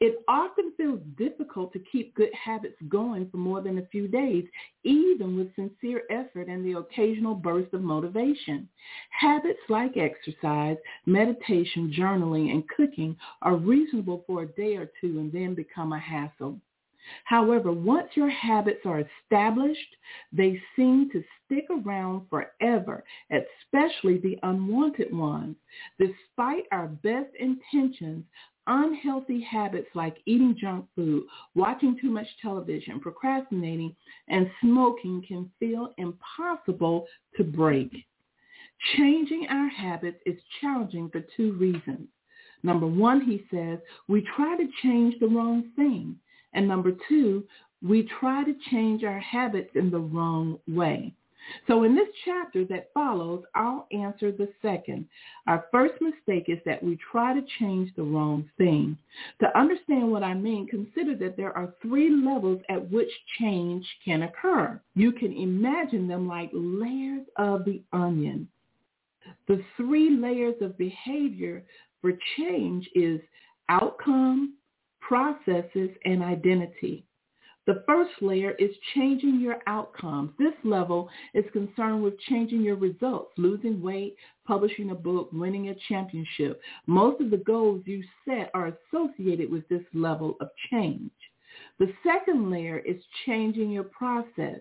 [0.00, 4.44] It often feels difficult to keep good habits going for more than a few days,
[4.84, 8.68] even with sincere effort and the occasional burst of motivation.
[9.10, 15.32] Habits like exercise, meditation, journaling, and cooking are reasonable for a day or two and
[15.32, 16.60] then become a hassle.
[17.24, 19.96] However, once your habits are established,
[20.32, 25.56] they seem to stick around forever, especially the unwanted ones.
[25.98, 28.24] Despite our best intentions,
[28.68, 33.96] unhealthy habits like eating junk food, watching too much television, procrastinating,
[34.28, 37.06] and smoking can feel impossible
[37.36, 38.06] to break.
[38.96, 42.06] Changing our habits is challenging for two reasons.
[42.62, 46.16] Number one, he says, we try to change the wrong thing.
[46.52, 47.44] And number two,
[47.82, 51.14] we try to change our habits in the wrong way.
[51.66, 55.06] So in this chapter that follows, I'll answer the second.
[55.46, 58.96] Our first mistake is that we try to change the wrong thing.
[59.40, 64.22] To understand what I mean, consider that there are three levels at which change can
[64.22, 64.80] occur.
[64.94, 68.48] You can imagine them like layers of the onion.
[69.46, 71.64] The three layers of behavior
[72.00, 73.20] for change is
[73.68, 74.54] outcome,
[75.00, 77.04] processes, and identity.
[77.68, 80.30] The first layer is changing your outcomes.
[80.38, 84.16] This level is concerned with changing your results, losing weight,
[84.46, 86.62] publishing a book, winning a championship.
[86.86, 91.10] Most of the goals you set are associated with this level of change.
[91.78, 94.60] The second layer is changing your process.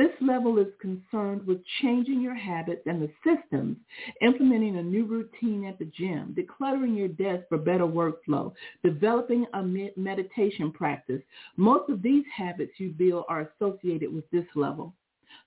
[0.00, 3.76] This level is concerned with changing your habits and the systems,
[4.22, 9.62] implementing a new routine at the gym, decluttering your desk for better workflow, developing a
[9.62, 11.20] meditation practice.
[11.58, 14.94] Most of these habits you build are associated with this level.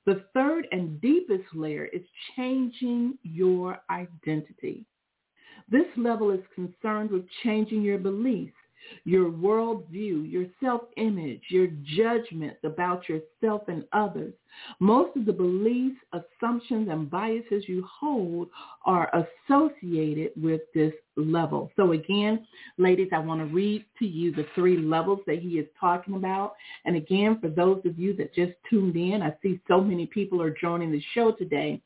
[0.06, 2.04] The third and deepest layer is
[2.36, 4.86] changing your identity.
[5.68, 8.54] This level is concerned with changing your beliefs,
[9.06, 14.34] your worldview, your self-image, your judgments about yourself and others.
[14.80, 18.50] Most of the beliefs, assumptions, and biases you hold
[18.86, 19.12] are
[19.50, 21.72] associated with this level.
[21.76, 22.46] So again,
[22.78, 26.56] ladies, I want to read to you the three levels that he is talking about.
[26.86, 30.42] And again, for those of you that just tuned in, I see so many people
[30.42, 31.82] are joining the show today.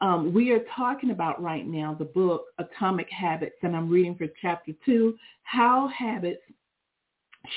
[0.00, 4.26] Um, we are talking about right now the book Atomic Habits, and I'm reading for
[4.42, 6.42] chapter two, How Habits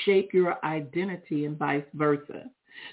[0.04, 2.44] Shape Your Identity and Vice Versa.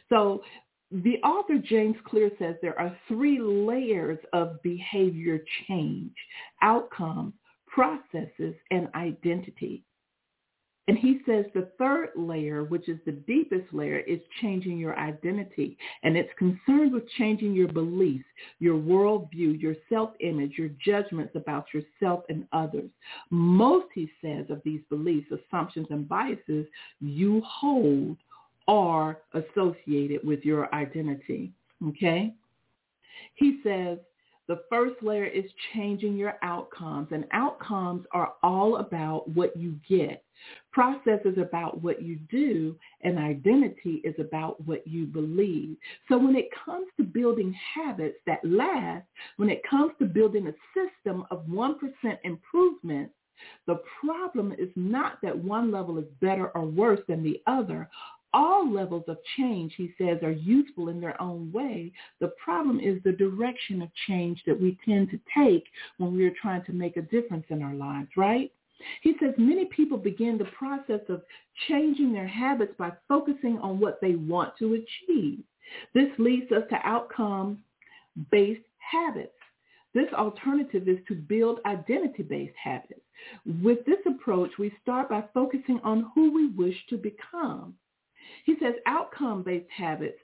[0.10, 0.44] So
[0.92, 6.14] the author James Clear says there are three layers of behavior change,
[6.62, 7.34] outcomes,
[7.68, 9.84] processes, and identity.
[10.88, 15.78] And he says the third layer, which is the deepest layer, is changing your identity.
[16.04, 18.24] And it's concerned with changing your beliefs,
[18.60, 22.90] your worldview, your self-image, your judgments about yourself and others.
[23.30, 26.66] Most, he says, of these beliefs, assumptions, and biases
[27.02, 28.16] you hold
[28.70, 31.52] are associated with your identity.
[31.90, 32.34] Okay?
[33.36, 33.98] He says
[34.48, 40.24] the first layer is changing your outcomes, and outcomes are all about what you get.
[40.72, 45.76] Process is about what you do, and identity is about what you believe.
[46.08, 49.06] So when it comes to building habits that last,
[49.38, 51.76] when it comes to building a system of 1%
[52.24, 53.12] improvement,
[53.66, 57.90] The problem is not that one level is better or worse than the other.
[58.40, 61.92] All levels of change, he says, are useful in their own way.
[62.20, 65.66] The problem is the direction of change that we tend to take
[65.98, 68.52] when we are trying to make a difference in our lives, right?
[69.02, 71.24] He says many people begin the process of
[71.68, 75.40] changing their habits by focusing on what they want to achieve.
[75.96, 79.32] This leads us to outcome-based habits.
[79.96, 83.02] This alternative is to build identity-based habits.
[83.64, 87.74] With this approach, we start by focusing on who we wish to become.
[88.48, 90.18] He says outcome-based habits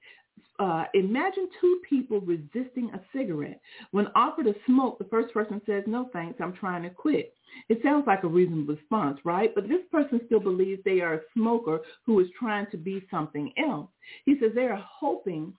[0.60, 3.60] uh, imagine two people resisting a cigarette.
[3.92, 7.34] When offered a smoke, the first person says, no thanks, I'm trying to quit.
[7.70, 9.54] It sounds like a reasonable response, right?
[9.54, 13.52] But this person still believes they are a smoker who is trying to be something
[13.58, 13.90] else.
[14.26, 15.54] He says they are hoping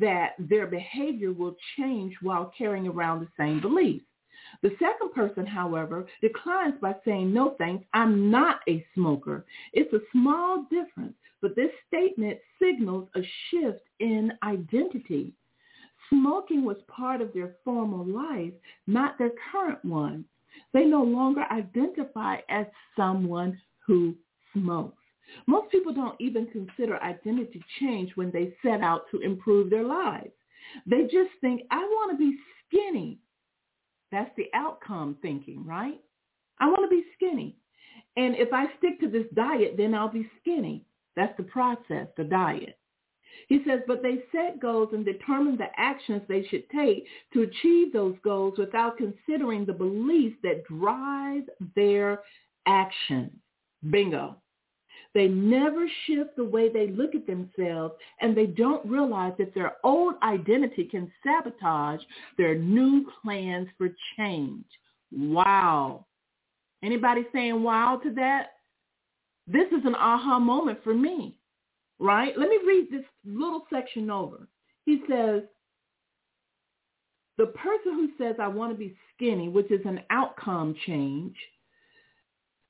[0.00, 4.04] that their behavior will change while carrying around the same beliefs.
[4.62, 9.44] The second person, however, declines by saying, no thanks, I'm not a smoker.
[9.72, 13.20] It's a small difference, but this statement signals a
[13.50, 15.32] shift in identity.
[16.10, 18.52] Smoking was part of their former life,
[18.86, 20.24] not their current one.
[20.72, 22.66] They no longer identify as
[22.96, 24.14] someone who
[24.52, 25.02] smokes.
[25.46, 30.32] Most people don't even consider identity change when they set out to improve their lives.
[30.86, 33.18] They just think, I want to be skinny.
[34.12, 36.00] That's the outcome thinking, right?
[36.58, 37.56] I want to be skinny.
[38.16, 40.85] And if I stick to this diet, then I'll be skinny.
[41.16, 42.78] That's the process, the diet.
[43.48, 47.92] He says, but they set goals and determine the actions they should take to achieve
[47.92, 51.44] those goals without considering the beliefs that drive
[51.74, 52.20] their
[52.66, 53.32] actions.
[53.90, 54.36] Bingo.
[55.14, 59.76] They never shift the way they look at themselves and they don't realize that their
[59.82, 62.00] old identity can sabotage
[62.36, 63.88] their new plans for
[64.18, 64.64] change.
[65.10, 66.04] Wow.
[66.82, 68.55] Anybody saying wow to that?
[69.46, 71.36] This is an aha moment for me,
[71.98, 72.36] right?
[72.36, 74.48] Let me read this little section over.
[74.84, 75.42] He says,
[77.38, 81.36] the person who says, I want to be skinny, which is an outcome change,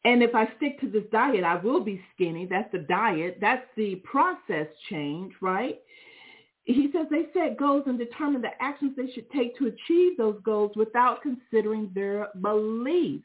[0.07, 2.47] and if I stick to this diet, I will be skinny.
[2.47, 3.39] That's the diet.
[3.41, 5.81] That's the process change, right?
[6.63, 10.39] He says they set goals and determine the actions they should take to achieve those
[10.45, 13.25] goals without considering their beliefs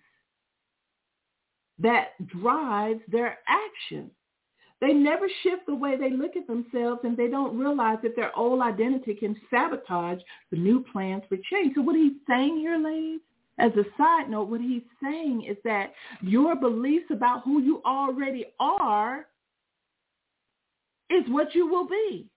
[1.80, 4.12] that drives their actions.
[4.80, 8.36] They never shift the way they look at themselves and they don't realize that their
[8.36, 10.20] old identity can sabotage
[10.50, 11.76] the new plans for change.
[11.76, 13.20] So what he's saying here, ladies,
[13.60, 18.46] as a side note, what he's saying is that your beliefs about who you already
[18.60, 19.28] are
[21.12, 22.28] is what you will be.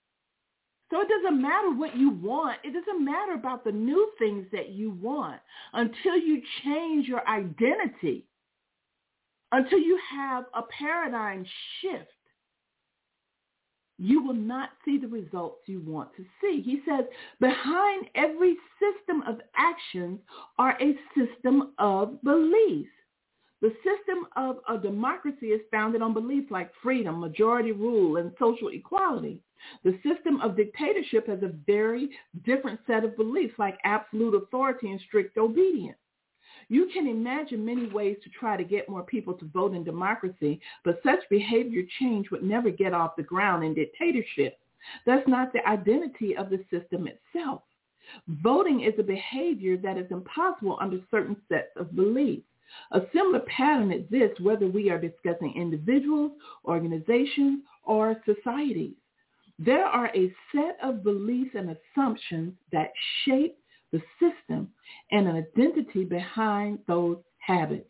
[0.91, 2.59] So it doesn't matter what you want.
[2.63, 5.41] It doesn't matter about the new things that you want
[5.73, 8.27] until you change your identity,
[9.55, 11.47] until you have a paradigm
[11.81, 12.11] shift
[13.99, 16.61] you will not see the results you want to see.
[16.63, 17.05] He says,
[17.41, 20.19] behind every system of actions
[20.59, 22.91] are a system of beliefs.
[23.63, 28.69] The system of a democracy is founded on beliefs like freedom, majority rule, and social
[28.69, 29.41] equality.
[29.85, 32.11] The system of dictatorship has a very
[32.45, 35.97] different set of beliefs like absolute authority and strict obedience.
[36.69, 40.61] You can imagine many ways to try to get more people to vote in democracy,
[40.85, 44.59] but such behavior change would never get off the ground in dictatorship.
[45.07, 47.63] That's not the identity of the system itself.
[48.29, 52.47] Voting is a behavior that is impossible under certain sets of beliefs.
[52.93, 56.33] A similar pattern exists whether we are discussing individuals,
[56.65, 58.95] organizations, or societies.
[59.59, 62.93] There are a set of beliefs and assumptions that
[63.25, 63.57] shape
[63.95, 64.69] the system,
[65.13, 67.89] and an identity behind those habits.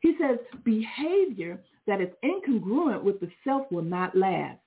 [0.00, 4.58] He says behavior that is incongruent with the self will not last.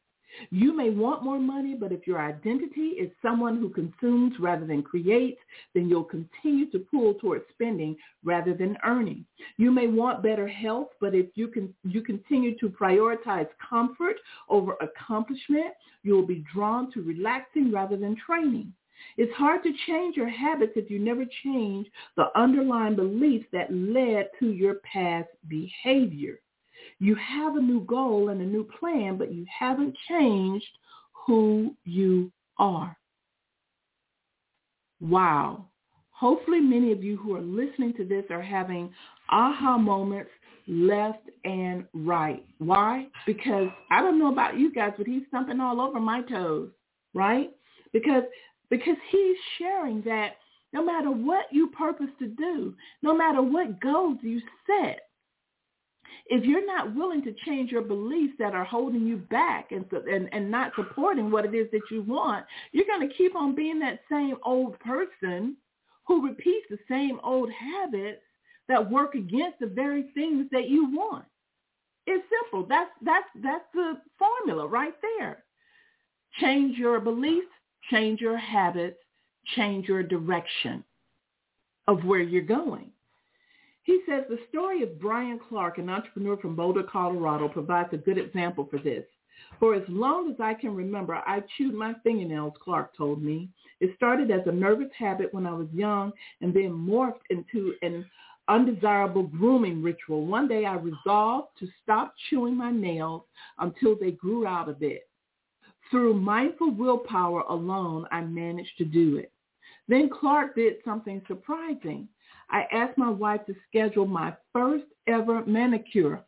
[0.52, 4.84] You may want more money, but if your identity is someone who consumes rather than
[4.84, 5.40] creates,
[5.74, 9.26] then you'll continue to pull towards spending rather than earning.
[9.58, 14.18] You may want better health, but if you can you continue to prioritize comfort
[14.50, 15.74] over accomplishment,
[16.04, 18.74] you'll be drawn to relaxing rather than training.
[19.18, 24.30] It's hard to change your habits if you never change the underlying beliefs that led
[24.40, 26.40] to your past behavior.
[27.00, 30.68] You have a new goal and a new plan, but you haven't changed
[31.26, 32.98] who you are.
[35.00, 35.66] Wow.
[36.12, 38.92] Hopefully many of you who are listening to this are having
[39.30, 40.32] aha moments
[40.68, 42.44] left and right.
[42.58, 43.08] Why?
[43.26, 46.72] Because I don't know about you guys, but he's stumping all over my toes,
[47.14, 47.52] right?
[47.94, 48.24] Because
[48.70, 50.38] because he's sharing that
[50.74, 55.02] no matter what you purpose to do, no matter what goals you set,
[56.30, 60.30] if you're not willing to change your beliefs that are holding you back and, and,
[60.34, 63.80] and not supporting what it is that you want, you're going to keep on being
[63.80, 65.56] that same old person
[66.06, 68.22] who repeats the same old habits
[68.68, 71.26] that work against the very things that you want.
[72.06, 72.66] It's simple.
[72.68, 75.44] That's that's that's the formula right there.
[76.40, 77.48] Change your beliefs,
[77.90, 78.98] change your habits,
[79.56, 80.84] change your direction
[81.88, 82.92] of where you're going.
[83.84, 88.18] He says the story of Brian Clark, an entrepreneur from Boulder, Colorado, provides a good
[88.18, 89.06] example for this.
[89.60, 93.50] For as long as I can remember, I chewed my fingernails, Clark told me.
[93.80, 96.12] It started as a nervous habit when I was young
[96.42, 98.06] and then morphed into an
[98.50, 100.26] undesirable grooming ritual.
[100.26, 103.24] One day I resolved to stop chewing my nails
[103.60, 105.08] until they grew out a bit.
[105.90, 109.32] Through mindful willpower alone, I managed to do it.
[109.88, 112.10] Then Clark did something surprising.
[112.50, 116.24] I asked my wife to schedule my first ever manicure.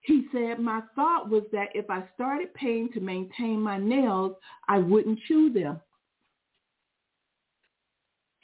[0.00, 4.36] He said, my thought was that if I started paying to maintain my nails,
[4.66, 5.80] I wouldn't chew them.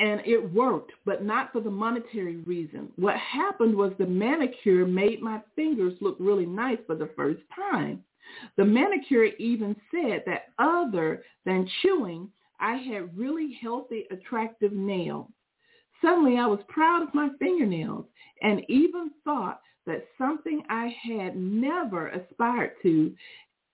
[0.01, 2.93] And it worked, but not for the monetary reason.
[2.97, 8.05] What happened was the manicure made my fingers look really nice for the first time.
[8.57, 15.29] The manicure even said that other than chewing, I had really healthy, attractive nails.
[16.03, 18.07] Suddenly I was proud of my fingernails
[18.43, 23.14] and even thought that something I had never aspired to,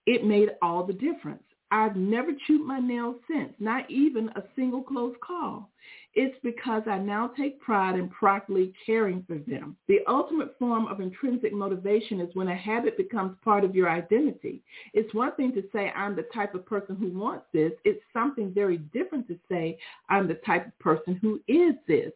[0.07, 1.43] it made all the difference.
[1.71, 5.71] I've never chewed my nails since, not even a single close call.
[6.15, 9.77] It's because I now take pride in properly caring for them.
[9.87, 14.63] The ultimate form of intrinsic motivation is when a habit becomes part of your identity.
[14.93, 17.73] It's one thing to say, I'm the type of person who wants this.
[17.85, 22.13] It's something very different to say, I'm the type of person who is this.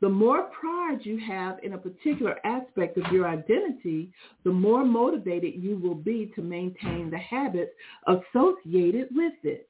[0.00, 4.10] The more pride you have in a particular aspect of your identity,
[4.42, 7.70] the more motivated you will be to maintain the habits
[8.08, 9.68] associated with it.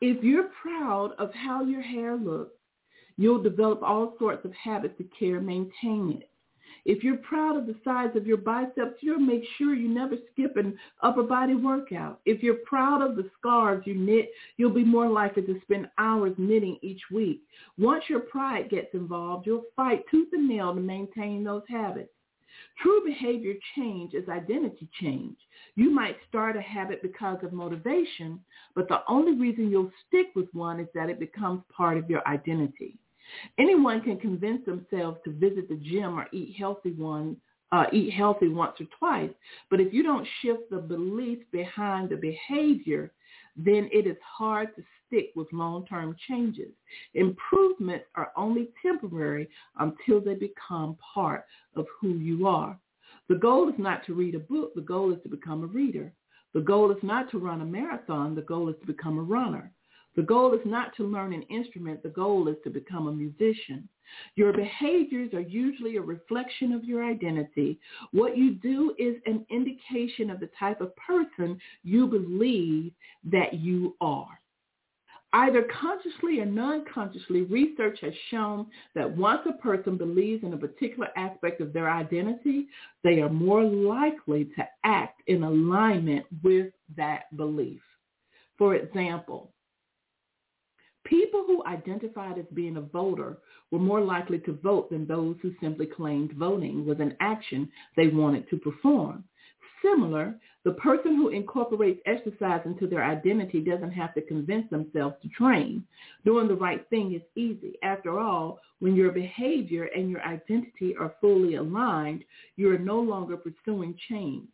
[0.00, 2.54] If you're proud of how your hair looks,
[3.16, 6.28] you'll develop all sorts of habits to care and maintain it.
[6.84, 10.56] If you're proud of the size of your biceps, you'll make sure you never skip
[10.56, 12.20] an upper body workout.
[12.24, 16.34] If you're proud of the scarves you knit, you'll be more likely to spend hours
[16.38, 17.42] knitting each week.
[17.78, 22.10] Once your pride gets involved, you'll fight tooth and nail to maintain those habits.
[22.82, 25.36] True behavior change is identity change.
[25.74, 28.40] You might start a habit because of motivation,
[28.74, 32.26] but the only reason you'll stick with one is that it becomes part of your
[32.26, 32.98] identity.
[33.58, 37.36] Anyone can convince themselves to visit the gym or eat healthy one,
[37.70, 39.30] uh, eat healthy once or twice.
[39.70, 43.12] But if you don't shift the belief behind the behavior,
[43.56, 46.70] then it is hard to stick with long-term changes.
[47.14, 49.48] Improvements are only temporary
[49.78, 51.44] until they become part
[51.76, 52.78] of who you are.
[53.28, 54.74] The goal is not to read a book.
[54.74, 56.12] The goal is to become a reader.
[56.54, 58.34] The goal is not to run a marathon.
[58.34, 59.72] The goal is to become a runner.
[60.16, 62.02] The goal is not to learn an instrument.
[62.02, 63.88] The goal is to become a musician.
[64.34, 67.78] Your behaviors are usually a reflection of your identity.
[68.10, 72.92] What you do is an indication of the type of person you believe
[73.24, 74.38] that you are.
[75.34, 81.08] Either consciously or non-consciously, research has shown that once a person believes in a particular
[81.16, 82.66] aspect of their identity,
[83.02, 87.80] they are more likely to act in alignment with that belief.
[88.58, 89.51] For example,
[91.12, 93.36] People who identified as being a voter
[93.70, 98.08] were more likely to vote than those who simply claimed voting was an action they
[98.08, 99.22] wanted to perform.
[99.82, 100.34] Similar,
[100.64, 105.84] the person who incorporates exercise into their identity doesn't have to convince themselves to train.
[106.24, 107.74] Doing the right thing is easy.
[107.82, 112.24] After all, when your behavior and your identity are fully aligned,
[112.56, 114.48] you are no longer pursuing change.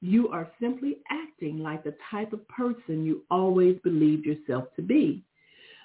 [0.00, 5.24] You are simply acting like the type of person you always believed yourself to be.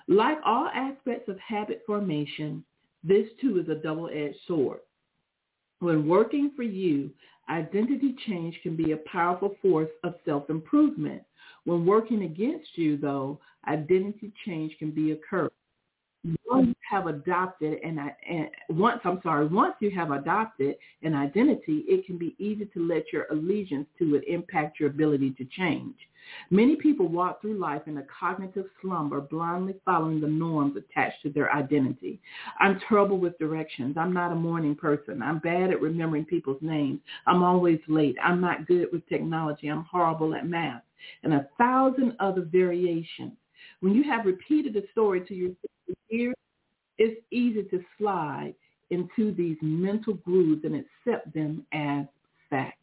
[0.07, 2.63] Like all aspects of habit formation,
[3.03, 4.79] this too is a double-edged sword.
[5.79, 7.09] When working for you,
[7.49, 11.23] identity change can be a powerful force of self-improvement.
[11.65, 15.51] When working against you, though, identity change can be a curse
[16.53, 21.83] once you have adopted and, and once I'm sorry, once you have adopted an identity,
[21.87, 25.95] it can be easy to let your allegiance to it impact your ability to change.
[26.49, 31.29] Many people walk through life in a cognitive slumber, blindly following the norms attached to
[31.29, 32.21] their identity.
[32.59, 33.97] I'm terrible with directions.
[33.97, 35.21] I'm not a morning person.
[35.21, 37.01] I'm bad at remembering people's names.
[37.27, 38.15] I'm always late.
[38.23, 39.67] I'm not good with technology.
[39.67, 40.83] I'm horrible at math.
[41.23, 43.33] And a thousand other variations.
[43.81, 46.35] When you have repeated a story to yourself for years,
[46.97, 48.53] it's easy to slide
[48.89, 52.05] into these mental grooves and accept them as
[52.49, 52.77] fact.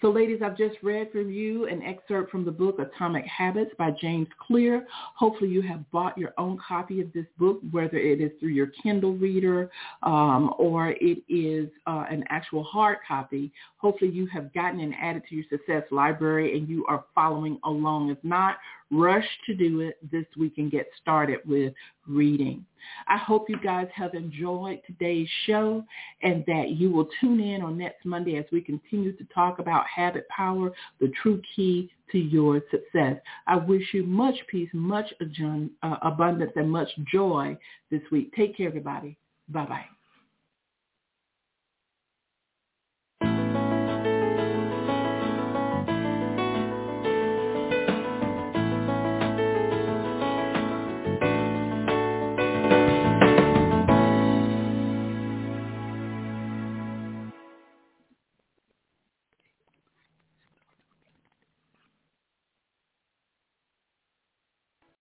[0.00, 3.90] So ladies, I've just read from you an excerpt from the book Atomic Habits by
[4.00, 4.86] James Clear.
[5.14, 8.68] Hopefully you have bought your own copy of this book, whether it is through your
[8.82, 9.70] Kindle reader
[10.02, 13.52] um, or it is uh, an actual hard copy.
[13.76, 18.10] Hopefully you have gotten and added to your success library and you are following along.
[18.10, 18.56] If not,
[18.90, 21.74] rush to do it this week and get started with
[22.06, 22.64] reading.
[23.06, 25.84] I hope you guys have enjoyed today's show
[26.22, 29.84] and that you will tune in on next Monday as we continue to talk about
[29.86, 33.16] habit power, the true key to your success.
[33.46, 37.58] I wish you much peace, much uh, abundance, and much joy
[37.90, 38.32] this week.
[38.34, 39.18] Take care, everybody.
[39.48, 39.97] Bye-bye.